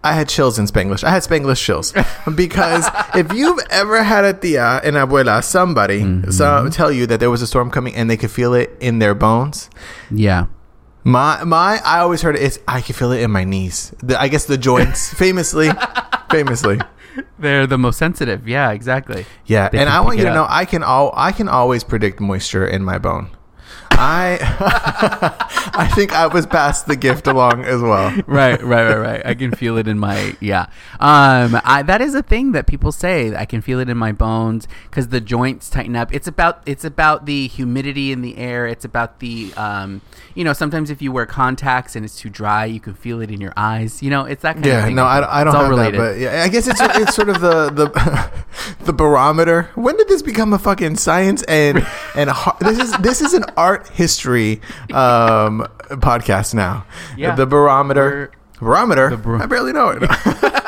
I 0.03 0.13
had 0.15 0.29
chills 0.29 0.59
in 0.59 0.65
Spanglish. 0.67 1.05
I 1.05 1.11
had 1.11 1.23
Spanglish 1.23 1.63
chills 1.63 1.93
because 2.35 2.89
if 3.15 3.33
you've 3.33 3.61
ever 3.71 4.03
had 4.03 4.25
a 4.25 4.33
tia, 4.33 4.81
an 4.83 4.95
abuela, 4.95 5.43
somebody 5.45 6.01
Mm-hmm. 6.01 6.31
so, 6.31 6.69
tell 6.73 6.91
you 6.91 7.07
that 7.07 7.21
there 7.21 7.31
was 7.31 7.43
a 7.43 7.47
storm 7.47 7.71
coming 7.71 7.95
and 7.95 8.09
they 8.09 8.17
could 8.17 8.31
feel 8.31 8.55
it 8.55 8.71
in 8.81 8.99
their 8.99 9.15
bones, 9.15 9.69
Yeah. 10.11 10.47
My 11.03 11.45
my, 11.45 11.81
I 11.85 12.01
always 12.01 12.21
heard 12.21 12.37
it, 12.37 12.43
it's. 12.43 12.59
I 12.69 12.83
can 12.83 12.95
feel 12.95 13.11
it 13.13 13.23
in 13.23 13.31
my 13.31 13.43
knees. 13.45 13.91
The, 14.03 14.21
I 14.21 14.29
guess 14.29 14.45
the 14.45 14.59
joints, 14.59 15.09
famously, 15.23 15.71
famously. 16.31 16.79
They're 17.39 17.67
the 17.67 17.79
most 17.79 17.97
sensitive. 17.99 18.47
Yeah, 18.47 18.71
exactly. 18.73 19.25
Yeah, 19.47 19.71
They 19.71 19.79
and 19.79 19.89
I 19.89 20.01
want 20.01 20.19
you 20.19 20.25
to 20.25 20.35
know. 20.35 20.47
I 20.49 20.67
can 20.67 20.83
all 20.83 21.11
I 21.17 21.33
can 21.33 21.49
always 21.49 21.85
predict 21.85 22.21
moisture 22.21 22.67
in 22.67 22.85
my 22.85 22.99
bone. 22.99 23.31
I 24.01 24.39
I 25.75 25.87
think 25.89 26.13
I 26.13 26.27
was 26.27 26.47
passed 26.47 26.87
the 26.87 26.97
gift 26.97 27.27
along 27.27 27.65
as 27.65 27.81
well. 27.83 28.11
right, 28.27 28.61
right, 28.63 28.85
right, 28.89 28.97
right. 28.97 29.23
I 29.27 29.35
can 29.35 29.53
feel 29.53 29.77
it 29.77 29.87
in 29.87 29.99
my 29.99 30.35
yeah. 30.41 30.67
Um, 30.99 31.61
I, 31.65 31.83
that 31.87 32.01
is 32.01 32.15
a 32.15 32.23
thing 32.23 32.53
that 32.53 32.67
people 32.67 32.93
say. 32.93 33.35
I 33.37 33.45
can 33.45 33.61
feel 33.61 33.79
it 33.79 33.89
in 33.89 33.97
my 33.99 34.13
bones 34.13 34.67
because 34.85 35.09
the 35.09 35.21
joints 35.21 35.69
tighten 35.71 35.97
up. 35.97 36.15
It's 36.15 36.27
about 36.27 36.63
it's 36.67 36.85
about 36.85 37.27
the 37.27 37.47
humidity 37.49 38.11
in 38.13 38.23
the 38.23 38.37
air. 38.39 38.67
It's 38.67 38.85
about 38.85 39.21
the 39.21 39.53
um, 39.57 40.01
you 40.35 40.45
know, 40.45 40.53
sometimes 40.53 40.91
if 40.91 41.03
you 41.03 41.13
wear 41.13 41.27
contacts 41.27 41.95
and 41.97 42.05
it's 42.05 42.17
too 42.19 42.31
dry, 42.31 42.65
you 42.65 42.81
can 42.81 42.95
feel 42.95 43.21
it 43.21 43.31
in 43.31 43.41
your 43.41 43.53
eyes. 43.57 44.03
You 44.03 44.11
know, 44.11 44.25
it's 44.25 44.43
that 44.43 44.55
kind 44.55 44.67
of 44.67 44.73
Yeah, 44.73 44.85
thing. 44.87 44.95
no, 44.95 45.05
I, 45.05 45.41
I 45.41 45.45
don't 45.45 45.55
It's 45.55 45.61
have 45.63 45.71
related. 45.71 46.01
that, 46.01 46.13
but 46.15 46.19
yeah, 46.19 46.43
I 46.43 46.49
guess 46.49 46.67
it's 46.67 46.81
it's 46.81 47.15
sort 47.15 47.29
of 47.29 47.41
the 47.41 47.71
the 47.71 48.31
the 48.85 48.93
barometer. 48.93 49.71
When 49.75 49.97
did 49.97 50.09
this 50.09 50.23
become 50.23 50.53
a 50.53 50.59
fucking 50.59 50.97
science 50.97 51.43
and 51.45 51.87
and 52.15 52.31
this 52.61 52.79
is 52.79 52.93
this 52.99 53.21
is 53.21 53.35
an 53.35 53.45
art 53.57 53.90
history 53.93 54.61
um 54.93 55.67
podcast 55.91 56.55
now. 56.55 56.85
Yeah. 57.17 57.35
the 57.35 57.47
barometer. 57.47 58.31
Barometer. 58.61 59.17
bar- 59.17 59.43
I 59.43 59.47
barely 59.47 59.73
know 59.73 59.89
it. 59.91 60.03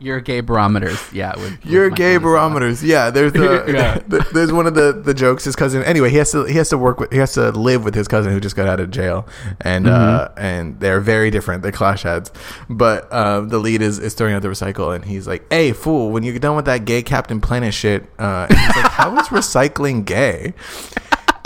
Your 0.00 0.18
gay 0.20 0.40
barometers, 0.40 0.98
yeah. 1.12 1.32
With, 1.36 1.64
Your 1.64 1.88
gay 1.88 2.16
barometers. 2.16 2.82
Yeah, 2.82 3.10
there's 3.10 3.32
the, 3.34 3.64
Yeah. 3.72 4.00
the- 4.08 4.26
there's 4.34 4.52
one 4.52 4.66
of 4.66 4.74
the 4.74 4.90
the 4.92 5.14
jokes. 5.14 5.44
His 5.44 5.54
cousin. 5.54 5.84
Anyway, 5.84 6.10
he 6.10 6.16
has 6.16 6.32
to 6.32 6.42
he 6.42 6.54
has 6.54 6.70
to 6.70 6.78
work 6.78 6.98
with 6.98 7.12
he 7.12 7.18
has 7.18 7.34
to 7.34 7.52
live 7.52 7.84
with 7.84 7.94
his 7.94 8.08
cousin 8.08 8.32
who 8.32 8.40
just 8.40 8.56
got 8.56 8.66
out 8.66 8.80
of 8.80 8.90
jail, 8.90 9.28
and 9.60 9.86
uh, 9.86 10.26
Mm-hmm. 10.30 10.40
and 10.44 10.80
they're 10.80 10.98
very 10.98 11.30
different. 11.30 11.62
They're 11.62 11.70
clash 11.70 12.02
heads, 12.02 12.32
but 12.68 13.12
uh, 13.12 13.42
the 13.42 13.58
lead 13.58 13.80
is 13.80 14.00
is 14.00 14.14
throwing 14.14 14.34
out 14.34 14.42
the 14.42 14.48
recycle, 14.48 14.92
and 14.92 15.04
he's 15.04 15.28
like, 15.28 15.44
"Hey, 15.52 15.70
fool! 15.70 16.10
When 16.10 16.24
you're 16.24 16.36
done 16.40 16.56
with 16.56 16.64
that 16.64 16.84
gay 16.84 17.02
Captain 17.04 17.40
Planet 17.40 17.72
shit," 17.72 18.02
uh, 18.18 18.48
and 18.50 18.58
he's 18.58 18.76
like, 18.76 18.90
"How 18.90 19.16
is 19.20 19.28
recycling 19.28 20.04
gay?" 20.04 20.54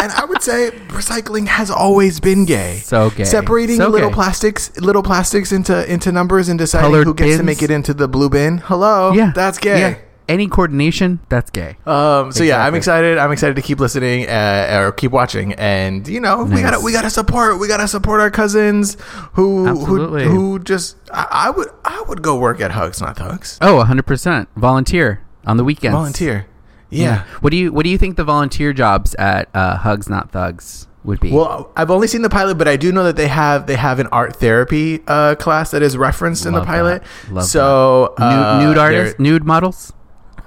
And 0.07 0.15
I 0.15 0.25
would 0.25 0.41
say 0.41 0.71
recycling 0.91 1.49
has 1.49 1.69
always 1.69 2.21
been 2.21 2.45
gay. 2.45 2.77
So 2.77 3.11
gay. 3.11 3.25
Separating 3.25 3.75
So 3.79 3.89
little 3.89 4.11
gay. 4.11 4.15
plastics, 4.15 4.77
little 4.81 5.03
plastics 5.03 5.51
into 5.51 5.85
into 5.93 6.13
numbers 6.13 6.49
and 6.49 6.57
deciding 6.57 6.91
Colored 6.93 7.07
who 7.09 7.15
gets 7.15 7.39
to 7.39 7.43
make 7.43 7.61
it 7.61 7.73
into 7.73 7.93
the 7.93 8.07
blue 8.07 8.31
bin. 8.31 8.59
Hello, 8.59 9.13
Yeah, 9.13 9.33
that's 9.35 9.59
gay. 9.59 9.81
Yeah. 9.81 9.99
Any 10.29 10.47
coordination, 10.47 11.19
that's 11.29 11.51
gay. 11.51 11.77
Um, 11.87 12.31
so 12.31 12.45
yeah, 12.45 12.65
I'm 12.65 12.77
excited. 12.77 13.19
I'm 13.19 13.33
excited 13.33 13.57
to 13.57 13.63
keep 13.63 13.81
listening 13.81 14.29
uh, 14.29 14.81
or 14.85 14.93
keep 14.93 15.11
watching, 15.11 15.55
and 15.55 16.07
you 16.07 16.21
know, 16.21 16.45
we 16.45 16.63
gotta 16.63 16.79
we 16.79 16.93
gotta 16.93 17.11
support. 17.11 17.59
We 17.59 17.67
gotta 17.67 17.89
support 17.89 18.21
our 18.21 18.31
cousins 18.31 18.97
who 19.33 19.67
who 19.67 19.69
Absolutely. 19.69 20.25
who 20.25 20.61
just. 20.61 20.97
I, 21.13 21.27
I 21.31 21.51
would 21.51 21.69
I 21.85 22.05
would 22.09 22.23
go 22.23 22.39
work 22.39 22.61
at 22.61 22.71
Hugs, 22.71 23.01
not 23.01 23.17
Thugs. 23.17 23.59
Oh, 23.61 23.85
100%. 23.85 24.47
Volunteer 24.55 25.21
on 25.45 25.57
the 25.57 25.65
weekends. 25.65 25.95
Volunteer. 25.95 26.47
Yeah. 26.91 27.25
What 27.41 27.51
do 27.51 27.57
you 27.57 27.73
What 27.73 27.85
do 27.85 27.91
you 27.91 27.99
think 27.99 28.17
the 28.17 28.25
volunteer 28.25 28.73
jobs 28.73 29.15
at 29.17 29.49
uh, 29.55 29.77
Hugs 29.79 30.09
Not 30.09 30.31
Thugs 30.31 30.87
would 31.05 31.21
be? 31.21 31.33
Well, 31.33 31.71
I've 31.77 31.91
only 31.91 32.07
seen 32.07 32.23
the 32.23 32.31
pilot, 32.31 32.57
but 32.59 32.69
I 32.69 32.77
do 32.77 32.93
know 32.93 33.05
that 33.05 33.17
they 33.17 33.29
have 33.29 33.67
they 33.67 33.77
have 33.77 33.99
an 33.99 34.07
art 34.09 34.37
therapy 34.37 35.03
uh, 35.07 35.35
class 35.37 35.71
that 35.73 35.83
is 35.83 35.97
referenced 35.97 36.47
in 36.47 36.53
the 36.55 36.65
pilot. 36.65 37.03
that. 37.27 37.33
Love 37.33 37.45
so 37.45 38.15
nude, 38.19 38.29
uh, 38.29 38.61
nude 38.63 38.77
they're- 38.77 38.83
artists, 38.83 39.19
nude 39.21 39.45
models. 39.45 39.93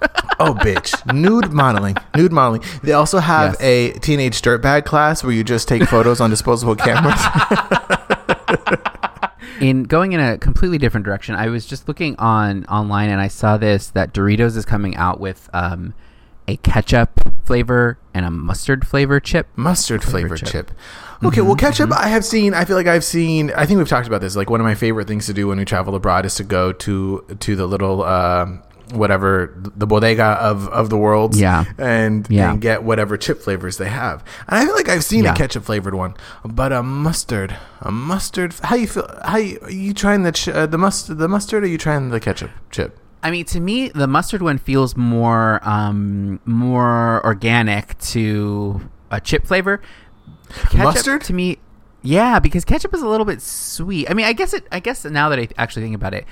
Oh, 0.41 0.53
bitch. 0.53 0.95
Nude 1.13 1.51
modeling. 1.51 1.97
Nude 2.15 2.31
modeling. 2.31 2.61
They 2.81 2.93
also 2.93 3.19
have 3.19 3.57
Yes. 3.59 3.61
a 3.61 3.91
teenage 3.99 4.41
dirtbag 4.41 4.85
class 4.85 5.21
where 5.21 5.33
you 5.33 5.43
just 5.43 5.67
take 5.67 5.83
photos 5.83 6.21
on 6.21 6.29
disposable 6.29 6.77
cameras. 6.77 7.19
In 9.59 9.83
going 9.83 10.13
in 10.13 10.21
a 10.21 10.37
completely 10.37 10.77
different 10.77 11.05
direction, 11.05 11.35
I 11.35 11.49
was 11.49 11.65
just 11.65 11.89
looking 11.89 12.15
on 12.17 12.63
online 12.67 13.09
and 13.09 13.19
I 13.19 13.27
saw 13.27 13.57
this 13.57 13.89
that 13.89 14.13
Doritos 14.13 14.55
is 14.55 14.63
coming 14.63 14.95
out 14.95 15.19
with 15.19 15.49
um, 15.51 15.93
a 16.49 16.57
ketchup 16.57 17.11
flavor 17.45 17.97
and 18.13 18.25
a 18.25 18.31
mustard 18.31 18.87
flavor 18.87 19.19
chip. 19.19 19.47
Mustard 19.55 20.03
Flavor 20.03 20.35
chip. 20.35 20.49
chip. 20.49 20.71
Okay, 21.23 21.41
well, 21.41 21.55
ketchup, 21.55 21.91
I 21.91 22.07
have 22.07 22.25
seen, 22.25 22.53
I 22.53 22.65
feel 22.65 22.75
like 22.75 22.87
I've 22.87 23.03
seen, 23.03 23.51
I 23.55 23.65
think 23.65 23.77
we've 23.77 23.87
talked 23.87 24.07
about 24.07 24.21
this. 24.21 24.35
Like, 24.35 24.49
one 24.49 24.59
of 24.59 24.65
my 24.65 24.73
favorite 24.75 25.07
things 25.07 25.25
to 25.27 25.33
do 25.33 25.47
when 25.47 25.57
we 25.59 25.65
travel 25.65 25.93
abroad 25.95 26.25
is 26.25 26.35
to 26.35 26.43
go 26.43 26.71
to 26.71 27.25
to 27.39 27.55
the 27.55 27.67
little, 27.67 28.03
um 28.03 28.63
whatever, 28.91 29.53
the 29.55 29.85
bodega 29.85 30.23
of, 30.41 30.67
of 30.69 30.89
the 30.89 30.97
world. 30.97 31.35
Yeah. 31.35 31.65
And, 31.77 32.25
Yeah. 32.27 32.51
and 32.53 32.59
get 32.59 32.81
whatever 32.81 33.17
chip 33.17 33.39
flavors 33.39 33.77
they 33.77 33.87
have. 33.89 34.23
And 34.47 34.57
I 34.57 34.65
feel 34.65 34.73
like 34.73 34.89
I've 34.89 35.03
seen 35.03 35.25
Yeah. 35.25 35.33
a 35.33 35.35
ketchup 35.35 35.63
flavored 35.65 35.93
one, 35.93 36.15
but 36.43 36.71
a 36.73 36.81
mustard, 36.81 37.55
a 37.81 37.91
mustard, 37.91 38.55
how 38.63 38.75
you 38.75 38.87
feel, 38.87 39.07
how 39.23 39.37
you, 39.37 39.59
are 39.61 39.69
you 39.69 39.93
trying 39.93 40.23
the, 40.23 40.31
ch- 40.31 40.47
uh, 40.47 40.65
the, 40.65 40.79
mustard, 40.79 41.19
the 41.19 41.27
mustard 41.27 41.61
or 41.61 41.67
are 41.67 41.69
you 41.69 41.77
trying 41.77 42.09
the 42.09 42.19
ketchup 42.19 42.49
chip? 42.71 42.97
I 43.21 43.31
mean, 43.31 43.45
to 43.45 43.59
me, 43.59 43.89
the 43.89 44.07
mustard 44.07 44.41
one 44.41 44.57
feels 44.57 44.95
more 44.95 45.59
um, 45.67 46.39
more 46.45 47.25
organic 47.25 47.97
to 47.99 48.89
a 49.11 49.19
chip 49.19 49.45
flavor. 49.45 49.81
Ketchup, 50.49 50.79
Mustard? 50.79 51.21
to 51.25 51.33
me, 51.33 51.57
yeah, 52.01 52.39
because 52.39 52.65
ketchup 52.65 52.93
is 52.93 53.01
a 53.01 53.07
little 53.07 53.25
bit 53.25 53.41
sweet. 53.41 54.09
I 54.09 54.13
mean, 54.13 54.25
I 54.25 54.33
guess 54.33 54.53
it. 54.53 54.65
I 54.71 54.79
guess 54.79 55.03
now 55.05 55.29
that 55.29 55.39
I 55.39 55.49
actually 55.57 55.83
think 55.83 55.95
about 55.95 56.13
it, 56.13 56.25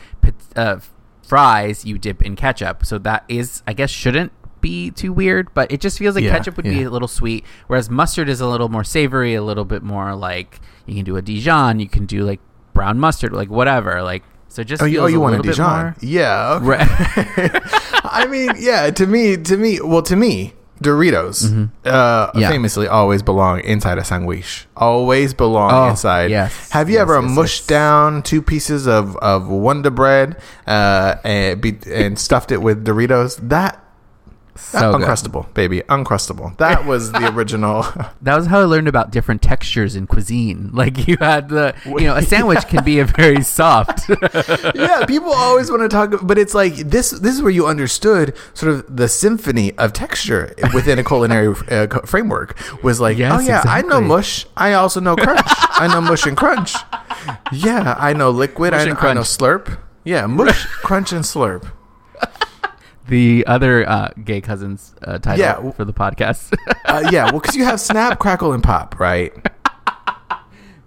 uh, 0.55 0.79
fries 1.23 1.85
you 1.85 1.97
dip 1.97 2.21
in 2.21 2.35
ketchup, 2.35 2.85
so 2.85 2.97
that 2.99 3.25
is, 3.27 3.61
I 3.67 3.73
guess, 3.73 3.89
shouldn't 3.89 4.31
be 4.61 4.91
too 4.91 5.11
weird. 5.11 5.53
But 5.53 5.71
it 5.71 5.81
just 5.81 5.99
feels 5.99 6.15
like 6.15 6.23
Yeah, 6.23 6.31
ketchup 6.31 6.55
would 6.57 6.65
be 6.65 6.83
a 6.83 6.89
little 6.89 7.07
sweet, 7.07 7.45
whereas 7.67 7.89
mustard 7.89 8.29
is 8.29 8.39
a 8.41 8.47
little 8.47 8.69
more 8.69 8.83
savory, 8.83 9.35
a 9.35 9.43
little 9.43 9.65
bit 9.65 9.83
more 9.83 10.15
like 10.15 10.59
you 10.85 10.95
can 10.95 11.03
do 11.03 11.17
a 11.17 11.21
Dijon, 11.21 11.79
you 11.79 11.89
can 11.89 12.05
do 12.05 12.23
like 12.23 12.39
brown 12.73 12.99
mustard, 12.99 13.33
like 13.33 13.49
whatever, 13.49 14.01
like. 14.01 14.23
So 14.49 14.63
just 14.63 14.81
Oh, 14.81 14.85
you, 14.85 14.99
oh, 15.01 15.05
you 15.07 15.19
want 15.19 15.35
a 15.35 15.41
Dijon? 15.41 15.69
more- 15.83 15.95
Yeah. 16.01 16.53
Okay. 16.55 16.65
Right. 16.65 16.87
I 18.03 18.25
mean, 18.29 18.51
yeah. 18.57 18.89
To 18.89 19.05
me, 19.07 19.37
to 19.37 19.57
me, 19.57 19.79
well, 19.81 20.01
to 20.03 20.15
me, 20.15 20.53
Doritos 20.81 21.43
uh, 21.43 22.27
Mm-hmm. 22.29 22.39
Yeah. 22.39 22.49
famously 22.49 22.87
always 22.87 23.21
belong 23.23 23.61
inside 23.61 23.97
a 23.97 24.03
sandwich. 24.03 24.67
Always 24.77 25.33
belong 25.33 25.71
Oh, 25.73 25.89
inside. 25.89 26.29
yes, 26.29 26.69
Have 26.71 26.87
you 26.89 26.95
yes, 26.95 27.01
ever 27.01 27.19
yes, 27.21 27.31
mushed 27.35 27.61
yes. 27.61 27.67
down 27.67 28.21
two 28.23 28.41
pieces 28.43 28.87
of 28.87 29.15
of 29.17 29.47
Wonder 29.49 29.89
Bread 29.89 30.37
uh, 30.67 31.15
and 31.23 31.59
be, 31.61 31.77
and 31.91 32.17
stuffed 32.19 32.51
it 32.51 32.61
with 32.61 32.85
Doritos? 32.85 33.37
That. 33.49 33.83
So 34.57 34.91
good. 34.97 35.01
uncrustable, 35.07 35.53
baby, 35.53 35.81
uncrustable. 35.89 36.57
That 36.57 36.85
was 36.85 37.11
the 37.11 37.27
original. 37.33 37.83
That 38.21 38.35
was 38.35 38.47
how 38.47 38.59
I 38.59 38.63
learned 38.65 38.87
about 38.87 39.11
different 39.11 39.41
textures 39.41 39.95
in 39.95 40.07
cuisine. 40.07 40.71
Like 40.77 41.07
you 41.07 41.17
had 41.19 41.49
the, 41.49 41.73
you 41.85 42.01
know, 42.01 42.15
a 42.15 42.21
sandwich 42.21 42.67
can 42.67 42.83
be 42.83 42.99
a 42.99 43.05
very 43.05 43.41
soft. 43.57 44.09
yeah, 44.75 45.05
people 45.05 45.31
always 45.33 45.69
want 45.71 45.81
to 45.83 45.89
talk, 45.89 46.13
but 46.21 46.37
it's 46.37 46.53
like 46.53 46.75
this. 46.75 47.11
This 47.11 47.33
is 47.35 47.41
where 47.41 47.51
you 47.51 47.65
understood 47.67 48.35
sort 48.53 48.71
of 48.73 48.95
the 48.95 49.07
symphony 49.07 49.75
of 49.77 49.93
texture 49.93 50.53
within 50.73 50.99
a 50.99 51.03
culinary 51.03 51.53
uh, 51.69 51.87
framework. 52.05 52.57
Was 52.83 52.99
like, 52.99 53.17
Yes, 53.17 53.41
oh 53.41 53.43
yeah, 53.43 53.61
I 53.65 53.81
know 53.81 54.01
mush. 54.01 54.45
I 54.55 54.73
also 54.73 54.99
know 54.99 55.15
crunch. 55.15 55.47
I 55.71 55.87
know 55.87 56.01
mush 56.01 56.25
and 56.25 56.37
crunch. 56.37 56.75
Yeah, 57.51 57.95
I 57.97 58.13
know 58.13 58.29
liquid. 58.29 58.73
I, 58.73 58.83
and 58.83 58.97
I 58.97 59.13
know 59.13 59.21
slurp. 59.21 59.77
Yeah, 60.03 60.25
mush, 60.27 60.65
crunch, 60.65 61.11
and 61.11 61.23
slurp. 61.25 61.69
The 63.07 63.43
other 63.47 63.87
uh, 63.89 64.09
gay 64.23 64.41
cousins 64.41 64.93
uh, 65.03 65.17
title 65.19 65.39
Yeah, 65.45 65.53
w- 65.55 65.73
for 65.73 65.85
the 65.85 65.93
podcast. 65.93 66.53
Uh, 66.87 67.09
yeah, 67.11 67.25
well, 67.25 67.39
because 67.41 67.55
you 67.55 67.65
have 67.65 67.81
snap, 67.81 68.17
crackle, 68.17 68.53
and 68.53 68.63
pop, 68.63 68.97
right? 68.99 69.33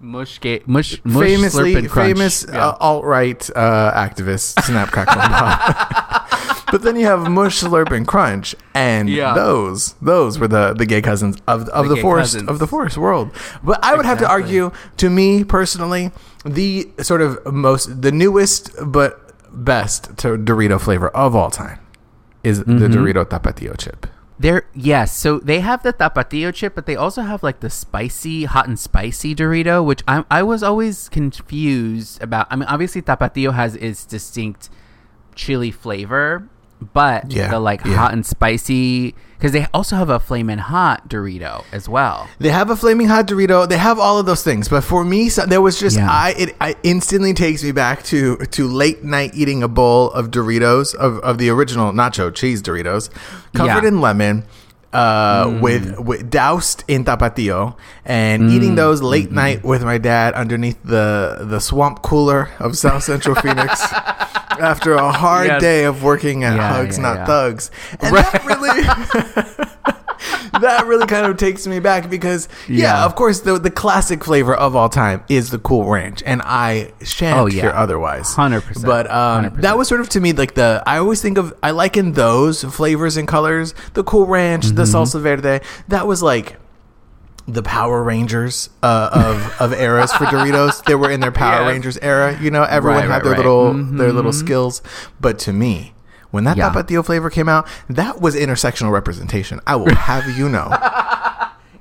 mush 0.00 0.40
gay, 0.40 0.62
mush, 0.66 1.00
mush 1.04 1.22
famously 1.26 1.74
slurp 1.74 1.78
and 1.78 1.90
crunch. 1.90 2.08
famous 2.08 2.46
Yeah. 2.48 2.68
uh, 2.68 2.76
alt 2.80 3.04
right 3.04 3.50
uh, 3.54 3.92
activist, 3.94 4.62
Snap 4.62 4.88
Crackle 4.90 5.20
and 5.20 5.32
Pop. 5.32 6.66
but 6.72 6.82
then 6.82 6.96
you 6.96 7.04
have 7.06 7.30
Mush, 7.30 7.60
Slurp, 7.62 7.90
and 7.94 8.06
Crunch, 8.06 8.54
and 8.74 9.10
Yeah. 9.10 9.34
those 9.34 9.92
those 10.00 10.38
were 10.38 10.48
the 10.48 10.72
the 10.72 10.86
gay 10.86 11.02
cousins 11.02 11.36
of 11.46 11.68
of 11.68 11.88
the, 11.88 11.96
gay 11.96 12.00
forest 12.02 12.32
cousins. 12.34 12.48
of 12.48 12.58
the 12.58 12.66
forest 12.66 12.96
world. 12.96 13.30
But 13.62 13.84
I 13.84 13.94
would 13.94 14.06
have 14.06 14.18
to 14.20 14.28
argue, 14.28 14.72
to 14.96 15.10
me 15.10 15.44
personally, 15.44 16.12
the 16.46 16.88
sort 17.02 17.20
of 17.20 17.38
most 17.52 18.00
the 18.00 18.10
newest 18.12 18.70
but 18.86 19.20
best 19.52 20.16
to 20.18 20.38
Dorito 20.38 20.80
flavor 20.80 21.08
of 21.10 21.36
all 21.36 21.50
time 21.50 21.78
is 22.42 22.64
the 22.64 22.64
Mm-hmm. 22.64 22.92
Dorito 22.92 23.24
Tapatio 23.24 23.78
chip. 23.78 24.06
They're 24.40 24.64
yes, 24.74 25.14
so 25.14 25.38
they 25.38 25.60
have 25.60 25.82
the 25.82 25.92
tapatio 25.92 26.48
chip, 26.54 26.74
but 26.74 26.86
they 26.86 26.96
also 26.96 27.20
have 27.20 27.42
like 27.42 27.60
the 27.60 27.68
spicy, 27.68 28.44
hot 28.44 28.66
and 28.66 28.78
spicy 28.78 29.34
Dorito, 29.34 29.84
which 29.84 30.02
I 30.08 30.24
I 30.30 30.42
was 30.42 30.62
always 30.62 31.10
confused 31.10 32.22
about. 32.22 32.46
I 32.48 32.56
mean, 32.56 32.64
obviously 32.66 33.02
tapatio 33.02 33.52
has 33.52 33.76
its 33.76 34.06
distinct 34.06 34.70
chili 35.34 35.70
flavor, 35.70 36.48
but 36.92 37.30
Yeah, 37.32 37.50
the 37.50 37.60
like 37.60 37.84
yeah. 37.84 37.94
hot 37.94 38.12
and 38.12 38.24
spicy 38.24 39.14
because 39.38 39.52
they 39.52 39.66
also 39.72 39.96
have 39.96 40.10
a 40.10 40.20
flaming 40.20 40.58
hot 40.58 41.08
Dorito 41.08 41.64
as 41.72 41.88
well. 41.88 42.28
They 42.38 42.50
have 42.50 42.68
a 42.68 42.76
flaming 42.76 43.08
hot 43.08 43.26
Dorito. 43.26 43.66
They 43.68 43.78
have 43.78 43.98
all 43.98 44.18
of 44.18 44.26
those 44.26 44.42
things. 44.44 44.68
But 44.68 44.82
for 44.84 45.02
me, 45.02 45.30
so, 45.30 45.46
there 45.46 45.62
was 45.62 45.80
just 45.80 45.96
Yeah. 45.96 46.08
I 46.10 46.34
it 46.36 46.56
I 46.60 46.74
instantly 46.82 47.32
takes 47.32 47.62
me 47.64 47.72
back 47.72 48.02
to 48.04 48.36
to 48.36 48.68
late 48.68 49.02
night 49.02 49.32
eating 49.34 49.62
a 49.62 49.68
bowl 49.68 50.10
of 50.12 50.30
Doritos 50.30 50.94
of, 50.94 51.18
of 51.20 51.38
the 51.38 51.48
original 51.50 51.92
nacho 51.92 52.34
cheese 52.34 52.62
Doritos, 52.62 53.08
covered 53.54 53.84
in 53.84 54.00
lemon, 54.00 54.44
uh, 54.92 55.48
hmm. 55.48 55.60
with, 55.60 55.98
with 55.98 56.30
doused 56.30 56.84
in 56.88 57.04
tapatio 57.04 57.76
and 58.04 58.50
eating 58.50 58.70
hmm. 58.70 58.76
those 58.76 59.02
late 59.02 59.30
night 59.30 59.60
hmm. 59.60 59.68
with 59.68 59.84
my 59.84 59.98
dad 59.98 60.34
underneath 60.34 60.82
the 60.82 61.38
the 61.42 61.60
swamp 61.60 62.02
cooler 62.02 62.50
of 62.58 62.76
South 62.76 63.02
Central 63.02 63.34
Phoenix 63.42 63.80
after 64.60 64.94
a 64.94 65.12
hard 65.12 65.46
Yes. 65.46 65.60
day 65.60 65.84
of 65.84 66.02
working 66.02 66.44
at 66.44 66.56
Yeah, 66.56 66.72
Hugs 66.74 66.96
yeah, 66.96 67.02
Not 67.02 67.16
yeah. 67.16 67.26
Thugs, 67.26 67.70
and 68.00 68.16
that 68.16 68.44
really. 68.44 69.66
that 70.60 70.86
really 70.86 71.06
kind 71.06 71.26
of 71.26 71.36
takes 71.36 71.66
me 71.66 71.78
back 71.80 72.08
because 72.10 72.48
yeah, 72.68 72.94
Yeah. 73.00 73.04
of 73.04 73.14
course 73.14 73.40
the 73.40 73.58
the 73.58 73.70
classic 73.70 74.24
flavor 74.24 74.54
of 74.54 74.74
all 74.76 74.88
time 74.88 75.22
is 75.28 75.50
the 75.50 75.58
Cool 75.58 75.84
Ranch, 75.88 76.22
and 76.26 76.42
I 76.44 76.92
shan't 77.02 77.38
Oh, 77.38 77.46
yeah. 77.46 77.62
hear 77.62 77.70
otherwise. 77.70 78.34
100%. 78.34 78.84
But 78.84 79.10
um, 79.10 79.44
100%. 79.46 79.60
that 79.62 79.78
was 79.78 79.88
sort 79.88 80.00
of 80.00 80.08
to 80.10 80.20
me 80.20 80.32
like 80.32 80.54
the 80.54 80.82
I 80.86 80.98
always 80.98 81.20
think 81.22 81.38
of 81.38 81.52
I 81.62 81.70
liken 81.70 82.12
those 82.12 82.64
flavors 82.64 83.16
and 83.16 83.28
colors, 83.28 83.74
the 83.94 84.02
Cool 84.04 84.26
Ranch, 84.26 84.66
the 84.66 84.82
Mm-hmm. 84.82 84.96
Salsa 84.96 85.20
Verde. 85.20 85.64
That 85.88 86.06
was 86.06 86.22
like 86.22 86.56
the 87.48 87.62
Power 87.62 88.02
Rangers 88.02 88.70
uh, 88.82 89.10
of 89.12 89.72
of 89.72 89.78
eras 89.78 90.12
for 90.12 90.24
Doritos. 90.26 90.84
They 90.84 90.94
were 90.94 91.10
in 91.10 91.20
their 91.20 91.32
Power 91.32 91.62
Yes. 91.64 91.68
Rangers 91.72 91.98
era. 91.98 92.38
You 92.40 92.50
know, 92.50 92.62
everyone 92.62 93.00
Right, 93.00 93.08
had 93.08 93.14
right, 93.16 93.22
their 93.24 93.32
right. 93.32 93.38
little 93.38 93.74
Mhm. 93.74 93.98
their 93.98 94.12
little 94.12 94.32
skills. 94.32 94.82
But 95.20 95.38
to 95.40 95.52
me, 95.52 95.92
when 96.30 96.44
that 96.44 96.56
Yeah. 96.56 96.70
Tapatio 96.70 97.04
flavor 97.04 97.30
came 97.30 97.48
out, 97.48 97.66
that 97.88 98.20
was 98.20 98.34
intersectional 98.36 98.90
representation. 98.92 99.60
I 99.66 99.76
will 99.76 99.94
have 99.94 100.28
you 100.36 100.48
know. 100.48 100.68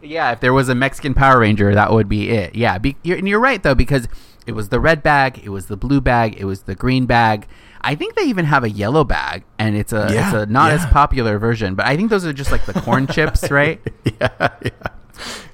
Yeah, 0.02 0.32
if 0.32 0.40
there 0.40 0.54
was 0.54 0.70
a 0.70 0.76
Mexican 0.76 1.14
Power 1.14 1.40
Ranger, 1.40 1.74
that 1.76 1.92
would 1.92 2.08
be 2.10 2.30
it. 2.30 2.56
Yeah, 2.56 2.78
be, 2.78 2.96
you're, 3.04 3.18
and 3.18 3.28
you're 3.28 3.40
right 3.40 3.62
though 3.62 3.76
because 3.76 4.08
it 4.48 4.54
was 4.54 4.70
the 4.70 4.80
red 4.80 5.04
bag, 5.04 5.40
it 5.44 5.50
was 5.50 5.68
the 5.68 5.78
blue 5.78 6.02
bag, 6.02 6.36
it 6.40 6.46
was 6.46 6.64
the 6.64 6.74
green 6.74 7.06
bag. 7.06 7.48
I 7.82 7.96
think 7.96 8.16
they 8.16 8.24
even 8.24 8.46
have 8.46 8.64
a 8.64 8.70
yellow 8.70 9.04
bag, 9.04 9.44
and 9.58 9.76
it's 9.76 9.94
a 9.94 10.10
Yeah, 10.12 10.26
it's 10.28 10.34
a 10.36 10.46
not 10.52 10.72
as 10.72 10.86
popular 10.88 11.38
version. 11.38 11.76
But 11.76 11.86
I 11.86 11.96
think 11.96 12.10
those 12.10 12.26
are 12.26 12.34
just 12.34 12.52
like 12.52 12.66
the 12.66 12.74
corn 12.74 13.08
chips, 13.16 13.52
right? 13.52 13.80
yeah, 14.20 14.30
yeah, 14.64 14.72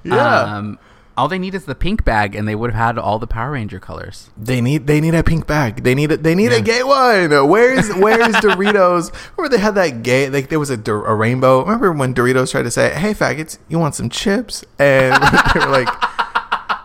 yeah. 0.04 0.40
Um, 0.56 0.78
all 1.16 1.28
they 1.28 1.38
need 1.38 1.54
is 1.54 1.64
the 1.64 1.74
pink 1.74 2.04
bag, 2.04 2.34
and 2.34 2.46
they 2.46 2.54
would 2.54 2.72
have 2.72 2.96
had 2.96 2.98
all 2.98 3.18
the 3.18 3.26
Power 3.26 3.52
Ranger 3.52 3.80
colors. 3.80 4.30
They 4.36 4.60
need 4.60 4.86
they 4.86 5.00
need 5.00 5.14
a 5.14 5.22
pink 5.22 5.46
bag. 5.46 5.82
They 5.82 5.94
need 5.94 6.12
a, 6.12 6.16
they 6.18 6.34
need 6.34 6.52
a 6.52 6.60
gay 6.60 6.82
one. 6.82 7.30
Where's 7.48 7.88
where's 7.94 8.34
Doritos? 8.36 9.12
Remember 9.36 9.56
they 9.56 9.62
had 9.62 9.74
that 9.76 10.02
gay 10.02 10.28
like 10.28 10.48
there 10.50 10.58
was 10.58 10.70
a, 10.70 10.78
a 10.92 11.14
rainbow. 11.14 11.62
Remember 11.62 11.92
when 11.92 12.14
Doritos 12.14 12.50
tried 12.50 12.64
to 12.64 12.70
say, 12.70 12.92
"Hey 12.94 13.14
faggots, 13.14 13.58
you 13.68 13.78
want 13.78 13.94
some 13.94 14.10
chips?" 14.10 14.64
And 14.78 15.14
they 15.54 15.60
were 15.60 15.72
like, 15.72 15.88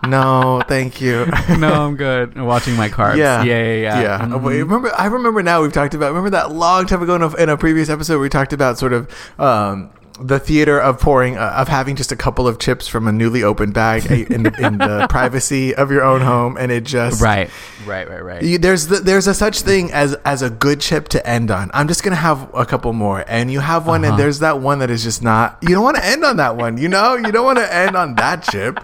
"No, 0.08 0.62
thank 0.68 1.02
you." 1.02 1.26
no, 1.58 1.86
I'm 1.86 1.98
good. 1.98 2.38
I'm 2.38 2.46
watching 2.46 2.76
my 2.78 2.88
carbs. 2.88 3.18
Yeah, 3.18 3.44
yeah, 3.44 3.64
yeah, 3.64 3.74
yeah. 3.76 4.02
yeah. 4.02 4.20
Mhm. 4.20 4.44
Wait, 4.44 4.60
remember, 4.60 4.92
I 4.98 5.08
remember 5.08 5.44
now. 5.44 5.62
We've 5.62 5.74
talked 5.74 5.94
about. 5.94 6.08
Remember 6.08 6.30
that 6.30 6.54
long 6.54 6.86
time 6.86 7.04
ago 7.04 7.16
in 7.16 7.22
a, 7.22 7.36
in 7.36 7.50
a 7.50 7.58
previous 7.58 7.90
episode, 7.90 8.20
we 8.20 8.30
talked 8.30 8.54
about 8.54 8.78
sort 8.78 8.94
of 8.94 9.10
um, 9.40 9.90
the 10.24 10.40
theater 10.40 10.80
of 10.80 11.00
pouring 11.00 11.38
uh, 11.38 11.54
of 11.58 11.68
having 11.68 11.96
just 11.96 12.12
a 12.12 12.16
couple 12.16 12.48
of 12.48 12.60
chips 12.60 12.88
from 12.88 13.08
a 13.08 13.12
newly 13.12 13.44
opened 13.44 13.74
bag 13.74 14.06
in, 14.12 14.44
the, 14.44 14.54
in 14.66 14.78
the 14.78 15.08
privacy 15.10 15.74
of 15.76 15.92
your 15.92 16.04
own 16.04 16.22
home, 16.22 16.58
and 16.58 16.72
it 16.72 16.84
just 16.84 17.22
Right, 17.22 17.50
right, 17.86 18.10
right, 18.10 18.24
right. 18.24 18.44
You, 18.44 18.58
there's 18.58 18.88
the, 18.88 18.98
there's 18.98 19.28
a 19.28 19.34
such 19.34 19.62
thing 19.62 19.92
as 19.92 20.14
as 20.26 20.42
a 20.42 20.50
good 20.50 20.80
chip 20.82 21.10
to 21.10 21.28
end 21.28 21.52
on. 21.52 21.72
I'm 21.74 21.88
just 21.88 22.04
gonna 22.04 22.16
have 22.16 22.50
a 22.54 22.66
couple 22.66 22.94
more, 22.94 23.24
and 23.28 23.52
you 23.52 23.60
have 23.60 23.88
one, 23.88 24.04
and 24.04 24.14
Uh-huh. 24.14 24.18
there's 24.18 24.40
that 24.40 24.60
one 24.62 24.80
that 24.80 24.90
is 24.90 25.04
just 25.04 25.22
not. 25.24 25.58
You 25.62 25.70
don't 25.70 25.84
want 25.84 25.98
to 25.98 26.06
end 26.06 26.24
on 26.24 26.38
that 26.38 26.56
one. 26.56 26.78
You 26.78 26.88
know, 26.90 27.16
you 27.16 27.32
don't 27.32 27.46
want 27.46 27.60
to 27.60 27.74
end 27.74 27.96
on 27.96 28.16
that 28.16 28.44
chip. 28.44 28.80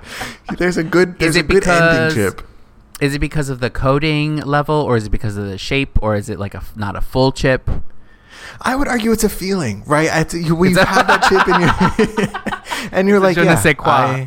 There's 0.58 0.78
a 0.78 0.84
good 0.84 1.19
there's 1.19 1.36
Is 1.36 1.41
a 1.41 1.43
good 1.43 1.67
ending 1.67 2.08
because- 2.10 2.13
chip. 2.15 2.47
Is 3.00 3.13
it 3.13 3.19
because 3.19 3.50
of 3.50 3.60
the 3.60 3.69
coating 3.69 4.38
level, 4.38 4.73
or 4.76 4.97
is 4.97 5.06
it 5.06 5.12
because 5.12 5.38
of 5.38 5.45
the 5.45 5.60
shape, 5.60 6.02
or 6.02 6.15
is 6.15 6.30
it 6.30 6.39
like 6.39 6.56
a 6.56 6.63
not 6.76 6.95
a 6.95 7.02
full 7.02 7.32
chip? 7.32 7.69
I 8.62 8.76
would 8.76 8.88
argue 8.88 9.12
it's 9.12 9.24
a 9.24 9.30
feeling, 9.30 9.84
right? 9.86 10.10
It's, 10.12 10.34
you, 10.34 10.56
we've 10.56 10.76
that- 10.76 10.88
had 10.88 11.08
that 11.08 11.24
chip 11.30 11.48
in 11.48 11.62
your, 11.62 12.89
and 12.91 13.08
you're 13.08 13.20
like, 13.20 13.36
je 13.36 13.43
ne 13.43 13.50
yeah. 13.54 13.74
I- 13.86 14.26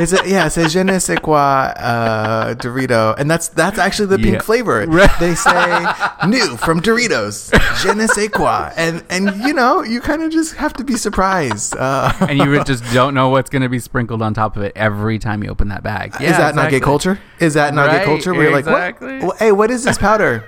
it's 0.00 0.12
a, 0.12 0.28
yeah, 0.28 0.46
c'est 0.46 0.68
je 0.68 0.84
ne 0.84 0.96
sais 1.00 1.18
quoi 1.20 1.72
uh, 1.76 2.54
Dorito, 2.54 3.16
and 3.18 3.28
that's 3.28 3.48
that's 3.48 3.80
actually 3.80 4.06
the 4.06 4.18
pink 4.18 4.34
Yeah. 4.34 4.40
flavor. 4.42 4.86
Right. 4.88 5.10
They 5.18 5.34
say 5.34 5.84
new 6.28 6.56
from 6.56 6.80
Doritos, 6.80 7.50
je 7.82 7.92
ne 7.94 8.06
sais 8.06 8.28
quoi, 8.28 8.70
and 8.76 9.02
and 9.10 9.34
you 9.44 9.52
know 9.52 9.82
you 9.82 10.00
kind 10.00 10.22
of 10.22 10.30
just 10.30 10.54
have 10.54 10.72
to 10.74 10.84
be 10.84 10.96
surprised. 10.96 11.74
Uh, 11.76 12.12
and 12.20 12.38
you 12.38 12.62
just 12.62 12.84
don't 12.94 13.12
know 13.12 13.28
what's 13.30 13.50
going 13.50 13.62
to 13.62 13.68
be 13.68 13.80
sprinkled 13.80 14.22
on 14.22 14.34
top 14.34 14.56
of 14.56 14.62
it 14.62 14.72
every 14.76 15.18
time 15.18 15.42
you 15.42 15.50
open 15.50 15.66
that 15.68 15.82
bag. 15.82 16.14
is 16.22 16.36
that 16.36 16.54
not 16.54 16.70
gay 16.70 16.78
culture? 16.80 17.18
Is 17.40 17.54
that 17.54 17.74
not 17.74 17.90
gay 17.90 18.04
culture? 18.04 18.32
Where 18.32 18.44
you're 18.44 18.52
like, 18.52 18.66
what? 18.66 19.00
Well, 19.00 19.34
Hey, 19.36 19.50
what 19.50 19.70
is 19.72 19.82
this 19.82 19.98
powder? 19.98 20.44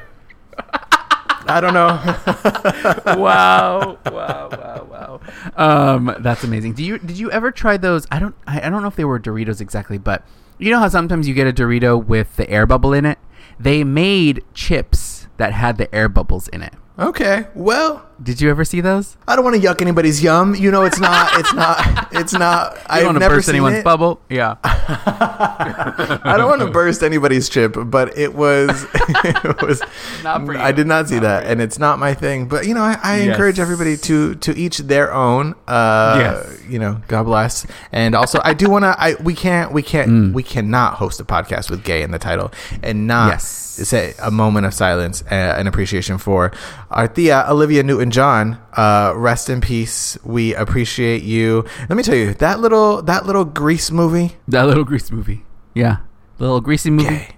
I 1.47 1.61
don't 1.61 1.75
know. 1.75 1.89
wow, 3.21 3.99
wow, 4.07 4.49
wow, 4.51 4.87
wow. 4.91 5.21
Um, 5.57 6.17
that's 6.21 6.45
amazing. 6.45 6.75
Do 6.75 6.85
you 6.85 6.99
did 6.99 7.19
you 7.19 7.31
ever 7.31 7.51
try 7.51 7.77
those? 7.77 8.07
I 8.11 8.19
don't 8.19 8.35
I, 8.47 8.67
I 8.67 8.71
don't 8.71 8.83
know 8.83 8.89
if 8.89 8.97
they 8.97 9.05
were 9.05 9.19
Doritos 9.19 9.61
exactly, 9.61 9.99
but 9.99 10.25
you 10.59 10.71
know 10.71 10.79
how 10.79 10.89
sometimes 10.89 11.27
you 11.27 11.35
get 11.35 11.47
a 11.47 11.53
Dorito 11.53 12.03
with 12.03 12.37
the 12.37 12.49
air 12.51 12.67
bubble 12.67 12.93
in 12.93 13.07
it. 13.07 13.19
They 13.59 13.85
made 13.85 14.45
chips 14.55 15.29
that 15.37 15.53
had 15.53 15.79
the 15.79 15.93
air 15.95 16.09
bubbles 16.09 16.49
in 16.49 16.63
it. 16.63 16.75
okay, 16.99 17.47
well. 17.55 18.07
Did 18.23 18.41
you 18.41 18.51
ever 18.51 18.65
see 18.65 18.81
those? 18.83 19.17
I 19.27 19.35
don't 19.35 19.45
want 19.45 19.57
to 19.61 19.63
yuck 19.67 19.81
anybody's 19.81 20.23
yum. 20.23 20.55
You 20.55 20.71
know, 20.71 20.85
it's 20.85 21.01
not. 21.01 21.31
It's 21.41 21.55
not. 21.55 22.09
It's 22.13 22.33
not. 22.35 22.79
I've 22.87 23.03
don't 23.05 23.15
want 23.15 23.23
to 23.23 23.29
burst 23.31 23.49
anyone's 23.49 23.77
it. 23.79 23.85
bubble. 23.85 24.21
Yeah. 24.29 24.57
I 24.65 26.35
don't 26.37 26.49
want 26.49 26.61
to 26.61 26.71
burst 26.71 27.03
anybody's 27.03 27.49
chip, 27.49 27.75
but 27.77 28.17
it 28.19 28.35
was. 28.35 28.87
It 29.23 29.63
was. 29.63 29.83
Not 30.23 30.47
for 30.47 30.57
I 30.57 30.73
did 30.73 30.87
not 30.87 31.09
see 31.09 31.17
Not 31.17 31.23
that, 31.23 31.47
and 31.47 31.61
it's 31.61 31.79
not 31.79 31.99
my 31.99 32.15
thing. 32.15 32.47
But 32.49 32.67
you 32.67 32.75
know, 32.75 32.83
I, 32.83 32.99
I 33.03 33.17
Yes. 33.19 33.29
encourage 33.29 33.59
everybody 33.59 33.97
to 33.99 34.35
to 34.37 34.57
each 34.57 34.79
their 34.79 35.13
own. 35.13 35.55
Uh, 35.67 36.17
Yes. 36.21 36.61
You 36.69 36.79
know, 36.79 37.01
God 37.09 37.25
bless. 37.25 37.67
And 37.93 38.15
also, 38.15 38.41
I 38.45 38.55
do 38.55 38.71
want 38.71 38.85
to. 38.85 38.95
I 38.99 39.15
we 39.21 39.35
can't. 39.35 39.73
We 39.73 39.83
can't. 39.83 40.33
We 40.35 40.43
cannot 40.43 40.95
host 40.95 41.21
a 41.21 41.25
podcast 41.25 41.71
with 41.71 41.85
"gay" 41.85 42.03
in 42.03 42.11
the 42.13 42.19
title 42.19 42.51
and 42.83 43.07
not 43.07 43.21
Mm. 43.21 43.33
Yes. 43.33 43.45
say 43.45 44.15
a 44.23 44.31
moment 44.31 44.67
of 44.67 44.73
silence 44.75 45.23
uh, 45.31 45.35
and 45.35 45.69
appreciation 45.69 46.17
for 46.19 46.53
our 46.91 47.09
tia 47.09 47.45
Olivia 47.49 47.83
Newton 47.83 48.10
John. 48.11 48.59
Uh, 48.77 49.13
rest 49.17 49.49
in 49.51 49.61
peace. 49.61 50.19
We 50.25 50.55
appreciate 50.55 51.23
you. 51.23 51.65
Let 51.89 51.97
me 51.97 52.03
tell 52.03 52.15
you 52.17 52.35
that 52.35 52.61
little 52.61 53.03
that 53.03 53.27
little 53.27 53.45
Grease 53.45 53.91
movie. 53.91 54.37
That 54.49 54.67
little 54.67 54.85
grease 54.85 55.11
movie. 55.11 55.45
Yeah. 55.75 55.99
Little 56.39 56.61
greasy 56.61 56.91
movie. 56.91 57.09
Gay. 57.11 57.29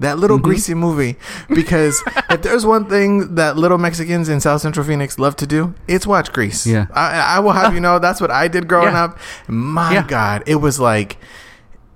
That 0.00 0.18
little 0.18 0.38
greasy 0.38 0.74
movie. 0.74 1.16
Because 1.48 2.00
if 2.30 2.42
there's 2.42 2.64
one 2.64 2.88
thing 2.88 3.34
that 3.34 3.56
little 3.56 3.78
Mexicans 3.78 4.28
in 4.28 4.40
South 4.40 4.60
Central 4.60 4.86
Phoenix 4.86 5.18
love 5.18 5.34
to 5.36 5.46
do, 5.46 5.74
it's 5.88 6.06
watch 6.06 6.32
Grease. 6.32 6.66
Yeah. 6.66 6.86
I, 6.92 7.36
I 7.36 7.40
will 7.40 7.52
have 7.52 7.74
you 7.74 7.80
know 7.86 7.98
that's 7.98 8.20
what 8.20 8.30
I 8.30 8.46
did 8.48 8.68
growing 8.68 8.92
Yeah. 8.94 9.04
up. 9.04 9.18
My 9.48 9.92
Yeah. 9.94 10.06
God, 10.06 10.42
it 10.46 10.56
was 10.56 10.78
like. 10.78 11.18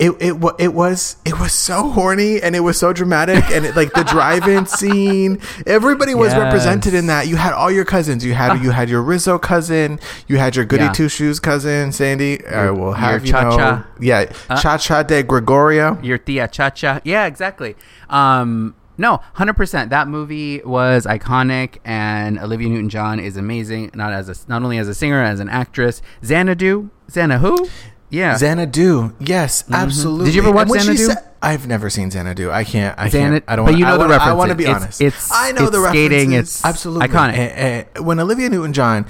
It, 0.05 0.11
it 0.21 0.35
it 0.59 0.75
was 0.75 1.17
it 1.25 1.38
was 1.38 1.53
so 1.53 1.91
horny 1.91 2.43
and 2.43 2.57
it 2.57 2.61
was 2.61 2.77
so 2.77 2.93
dramatic 2.93 3.45
and 3.55 3.65
it, 3.65 3.77
like 3.77 3.93
the 3.93 4.03
drive-in 4.03 4.67
scene 4.79 5.38
everybody 5.65 6.12
was 6.15 6.35
represented 6.35 6.93
in 6.93 7.07
that 7.07 7.29
you 7.29 7.37
had 7.37 7.53
all 7.53 7.71
your 7.71 7.85
cousins 7.85 8.25
you 8.25 8.35
had 8.35 8.61
you 8.65 8.73
had 8.73 8.88
your 8.91 9.01
Rizzo 9.01 9.38
cousin 9.38 10.01
you 10.27 10.38
had 10.38 10.57
your 10.57 10.65
goody 10.65 10.85
Yeah. 10.85 10.93
two 10.93 11.09
shoes 11.09 11.38
cousin 11.38 11.93
Sandy 11.93 12.45
I 12.47 12.71
will 12.73 12.95
have 12.95 13.25
your 13.25 13.37
you 13.43 13.57
know 13.59 13.85
yeah 14.01 14.33
Uh, 14.51 14.61
Cha 14.61 14.77
Cha 14.77 15.05
DiGregorio 15.05 16.03
Your 16.03 16.19
Tia 16.19 16.49
Cha 16.49 16.71
Cha. 16.71 17.01
Yeah, 17.05 17.27
exactly. 17.27 17.77
Um, 18.11 18.75
no, 18.99 19.21
100%. 19.37 19.88
That 19.91 20.07
movie 20.09 20.61
was 20.65 21.07
iconic, 21.07 21.79
and 21.85 22.38
Olivia 22.38 22.69
Newton 22.69 22.88
John 22.91 23.19
is 23.19 23.37
amazing, 23.37 23.91
not 23.95 24.12
as 24.12 24.29
a, 24.29 24.35
not 24.49 24.62
only 24.62 24.79
as 24.79 24.87
a 24.87 24.95
singer, 24.95 25.23
as 25.23 25.41
an 25.41 25.49
actress. 25.49 26.03
Xanadu? 26.23 26.91
Xana 27.11 27.38
who? 27.38 27.69
Yeah. 28.12 28.37
Xanadu, 28.37 29.14
yes, 29.18 29.64
absolutely. 29.72 30.18
Mm-hmm. 30.18 30.25
Did 30.27 30.35
you 30.35 30.42
ever 30.42 30.53
watch 30.53 30.68
And 30.68 30.81
Xanadu? 30.81 31.07
said- 31.07 31.25
I've 31.44 31.66
never 31.66 31.90
seen 31.90 32.11
Xanadu. 32.11 32.53
I 32.53 32.62
can't. 32.62 32.96
I 32.96 33.09
Xana- 33.09 33.11
can't. 33.11 33.44
I 33.48 33.57
don't. 33.57 33.64
but 33.64 33.72
wanna- 33.72 33.79
you 33.79 33.85
know 33.85 33.94
I 33.94 33.96
the 33.96 33.98
wanna- 34.07 34.14
I 34.31 34.33
want 34.35 34.51
to 34.51 34.55
be 34.55 34.64
It's- 34.64 34.83
honest. 34.83 35.01
it's- 35.01 35.31
I 35.33 35.51
know 35.53 35.62
it's 35.62 35.70
the 35.77 35.88
skating, 35.88 36.33
it's 36.33 36.64
absolutely 36.64 37.09
iconic. 37.09 37.37
Eh, 37.38 37.85
eh, 37.96 38.01
when 38.01 38.20
Olivia 38.20 38.48
Newton-John 38.51 39.07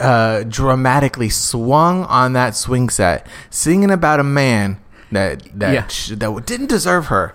uh, 0.00 0.42
dramatically 0.48 1.28
swung 1.28 2.04
on 2.06 2.32
that 2.32 2.56
swing 2.56 2.88
set, 2.88 3.26
singing 3.50 3.90
about 3.92 4.18
a 4.18 4.24
man 4.24 4.78
that 5.12 5.42
that 5.54 5.72
Yeah. 5.72 5.86
sh- 5.86 6.12
that 6.16 6.46
didn't 6.46 6.66
deserve 6.68 7.06
her. 7.06 7.34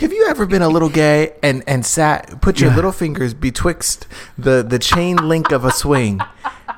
Have 0.00 0.12
you 0.12 0.26
ever 0.28 0.44
been 0.46 0.62
a 0.62 0.68
little 0.68 0.88
gay 0.88 1.32
and 1.42 1.64
and 1.66 1.84
sat 1.86 2.40
put 2.40 2.60
your 2.60 2.70
Yeah. 2.70 2.76
little 2.76 2.92
fingers 2.92 3.32
betwixt 3.34 4.06
the 4.38 4.64
the 4.68 4.78
chain 4.78 5.16
link 5.16 5.50
of 5.52 5.64
a 5.64 5.72
swing 5.72 6.20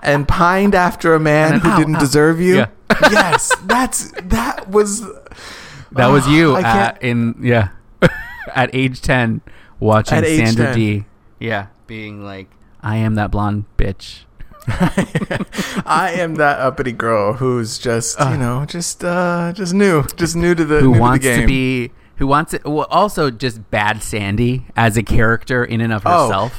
and 0.07 0.27
pined 0.27 0.75
after 0.75 1.15
a 1.15 1.21
man 1.21 1.61
who 1.61 1.69
ow, 1.69 1.77
didn't 1.77 1.97
ow. 1.97 2.01
deserve 2.01 2.41
you? 2.41 2.57
Yeah. 2.57 2.69
yes, 3.11 3.55
that's 3.65 4.13
that 4.23 4.69
was 4.69 5.03
that 5.93 6.07
was 6.09 6.27
Oh, 6.27 6.31
you 6.31 6.57
at, 6.57 7.03
in, 7.03 7.35
yeah, 7.43 7.71
at 8.55 8.71
age 8.75 9.03
10 9.03 9.43
watching 9.81 10.19
At 10.19 10.25
Sandra 10.25 10.67
10. 10.67 10.75
D. 10.75 11.05
Yeah, 11.41 11.67
being 11.87 12.23
like, 12.25 12.49
I 12.81 12.97
am 12.97 13.17
that 13.17 13.31
blonde 13.31 13.65
bitch. 13.77 14.21
I 14.69 16.13
am 16.17 16.37
that 16.37 16.59
uppity 16.59 16.93
girl 16.93 17.35
who's 17.35 17.79
just 17.79 18.19
you 18.19 18.37
know 18.37 18.65
just 18.67 19.05
uh 19.05 19.53
just 19.55 19.73
new, 19.75 20.05
just 20.17 20.35
new 20.35 20.55
to 20.57 20.65
the 20.65 20.81
who 20.81 20.93
new 20.93 21.01
wants 21.01 21.25
to, 21.25 21.35
the 21.35 21.41
to, 21.43 21.47
be 21.47 21.93
who 22.17 22.27
wants 22.27 22.53
it 22.53 22.65
well 22.65 22.89
also 22.91 23.31
just 23.31 23.71
bad 23.71 24.03
sandy 24.03 24.67
as 24.75 24.97
a 24.97 25.05
character 25.05 25.65
in 25.65 25.81
and 25.81 25.93
of 25.93 26.03
Oh. 26.05 26.51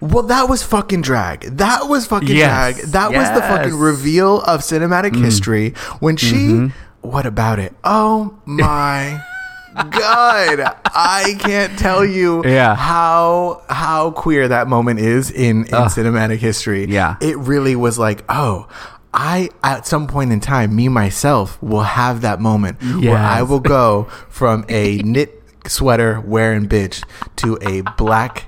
Well, 0.00 0.22
that 0.24 0.48
was 0.48 0.62
fucking 0.62 1.02
drag. 1.02 1.42
That 1.58 1.88
was 1.88 2.06
fucking 2.06 2.28
Yes. 2.36 2.76
drag. 2.80 2.92
That 2.92 3.12
was 3.12 3.28
the 3.32 3.40
fucking 3.42 3.74
reveal 3.76 4.40
of 4.42 4.60
cinematic 4.60 5.14
history 5.16 5.74
when 6.00 6.16
she. 6.16 6.34
Mm-hmm. 6.36 6.66
What 7.02 7.26
about 7.26 7.58
it? 7.58 7.74
Oh 7.84 8.34
my 8.44 9.22
god! 9.74 10.76
I 10.94 11.36
can't 11.38 11.78
tell 11.78 12.04
you 12.04 12.42
Yeah. 12.44 12.74
how 12.74 13.62
how 13.68 14.10
queer 14.12 14.48
that 14.48 14.68
moment 14.68 15.00
is 15.00 15.30
in 15.30 15.64
in 15.64 15.72
cinematic 15.88 16.38
history. 16.38 16.86
Yeah. 16.88 17.16
it 17.20 17.36
really 17.38 17.76
was 17.76 17.98
like, 17.98 18.24
oh. 18.28 18.68
I 19.12 19.48
at 19.64 19.88
some 19.88 20.06
point 20.06 20.30
in 20.30 20.38
time, 20.38 20.76
me 20.76 20.86
myself 20.88 21.60
will 21.60 21.82
have 21.82 22.20
that 22.20 22.40
moment 22.40 22.80
where 22.80 23.16
I 23.18 23.42
will 23.42 23.58
go 23.58 24.04
from 24.28 24.64
a 24.68 24.98
knit 24.98 25.42
sweater 25.66 26.20
wearing 26.20 26.68
bitch 26.68 27.02
to 27.36 27.58
a 27.60 27.80
black 27.98 28.44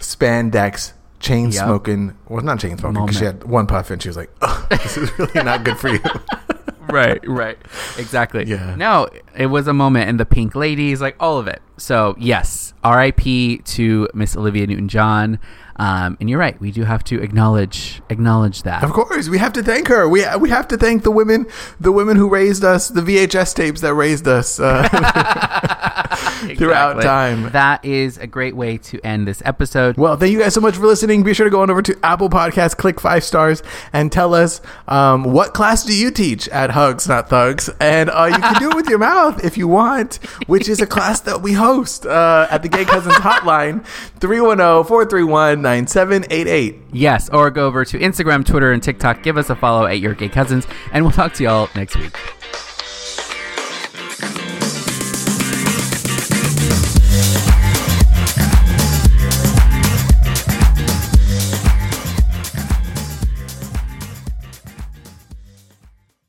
spandex 0.00 0.92
chain 1.20 1.50
Yep. 1.50 1.64
smoking. 1.64 2.16
Well, 2.28 2.42
not 2.42 2.58
chain 2.60 2.76
smoking 2.78 3.04
because 3.04 3.18
she 3.18 3.24
had 3.24 3.44
one 3.44 3.66
puff 3.66 3.90
and 3.90 4.02
she 4.02 4.08
was 4.08 4.16
like, 4.16 4.30
"Ugh, 4.42 4.68
"This 4.70 4.96
is 4.96 5.18
really 5.18 5.42
not 5.42 5.64
good 5.64 5.78
for 5.78 5.88
you." 5.88 6.00
right, 6.88 7.20
right. 7.28 7.58
Exactly. 7.98 8.44
Yeah. 8.46 8.74
No, 8.76 9.08
it 9.36 9.46
was 9.46 9.68
a 9.68 9.72
moment 9.74 10.08
and 10.08 10.18
the 10.18 10.26
pink 10.26 10.54
ladies, 10.54 11.00
like 11.00 11.16
all 11.20 11.38
of 11.38 11.46
it. 11.46 11.62
So 11.76 12.14
yes, 12.18 12.74
R.I.P. 12.82 13.58
to 13.58 14.08
Miss 14.14 14.36
Olivia 14.36 14.66
Newton 14.66 14.88
John. 14.88 15.38
Um, 15.76 16.18
and 16.20 16.28
you're 16.28 16.38
right, 16.38 16.60
we 16.60 16.72
do 16.72 16.84
have 16.84 17.02
to 17.04 17.22
acknowledge 17.22 18.02
acknowledge 18.10 18.64
that. 18.64 18.84
Of 18.84 18.92
course, 18.92 19.30
we 19.30 19.38
have 19.38 19.54
to 19.54 19.62
thank 19.62 19.88
her. 19.88 20.06
We 20.06 20.26
we 20.38 20.50
have 20.50 20.68
to 20.68 20.76
thank 20.76 21.04
the 21.04 21.10
women, 21.10 21.46
the 21.78 21.90
women 21.90 22.18
who 22.18 22.28
raised 22.28 22.64
us, 22.64 22.88
the 22.88 23.00
VHS 23.00 23.54
tapes 23.54 23.80
that 23.80 23.94
raised 23.94 24.28
us 24.28 24.60
uh, 24.60 24.86
throughout 26.56 27.02
time. 27.02 27.50
That 27.50 27.84
is 27.84 28.18
a 28.18 28.26
great 28.26 28.56
way 28.56 28.78
to 28.78 29.00
end 29.04 29.26
this 29.26 29.42
episode. 29.44 29.96
Well, 29.96 30.16
thank 30.16 30.32
you 30.32 30.40
guys 30.40 30.54
so 30.54 30.60
much 30.60 30.76
for 30.76 30.86
listening. 30.86 31.22
Be 31.22 31.34
sure 31.34 31.44
to 31.44 31.50
go 31.50 31.62
on 31.62 31.70
over 31.70 31.82
to 31.82 31.98
Apple 32.02 32.28
Podcasts, 32.28 32.76
click 32.76 33.00
five 33.00 33.24
stars, 33.24 33.62
and 33.92 34.12
tell 34.12 34.34
us 34.34 34.60
um, 34.88 35.24
what 35.24 35.54
class 35.54 35.84
do 35.84 35.94
you 35.94 36.10
teach 36.10 36.48
at 36.48 36.70
Hugs 36.70 37.08
Not 37.08 37.28
Thugs, 37.28 37.70
and 37.80 38.10
uh, 38.10 38.26
you 38.26 38.38
can 38.38 38.60
do 38.60 38.70
it 38.70 38.76
with 38.76 38.88
your 38.88 38.98
mouth 38.98 39.44
if 39.44 39.56
you 39.58 39.68
want, 39.68 40.16
which 40.46 40.68
is 40.68 40.80
a 40.80 40.86
class 40.86 41.20
that 41.20 41.42
we 41.42 41.52
host 41.52 42.06
uh, 42.06 42.46
at 42.50 42.62
the 42.62 42.68
Gay 42.68 42.84
Cousins 42.84 43.14
Hotline, 43.16 43.84
oh, 43.84 44.20
310-431-9788. 44.20 46.80
Yes, 46.92 47.28
or 47.30 47.50
go 47.50 47.66
over 47.66 47.84
to 47.84 47.98
Instagram, 47.98 48.44
Twitter, 48.44 48.72
and 48.72 48.82
TikTok. 48.82 49.22
Give 49.22 49.36
us 49.36 49.50
a 49.50 49.56
follow 49.56 49.86
at 49.86 50.00
Your 50.00 50.14
Gay 50.14 50.28
Cousins, 50.28 50.66
and 50.92 51.04
we'll 51.04 51.12
talk 51.12 51.34
to 51.34 51.44
y'all 51.44 51.68
next 51.74 51.96
week. 51.96 52.16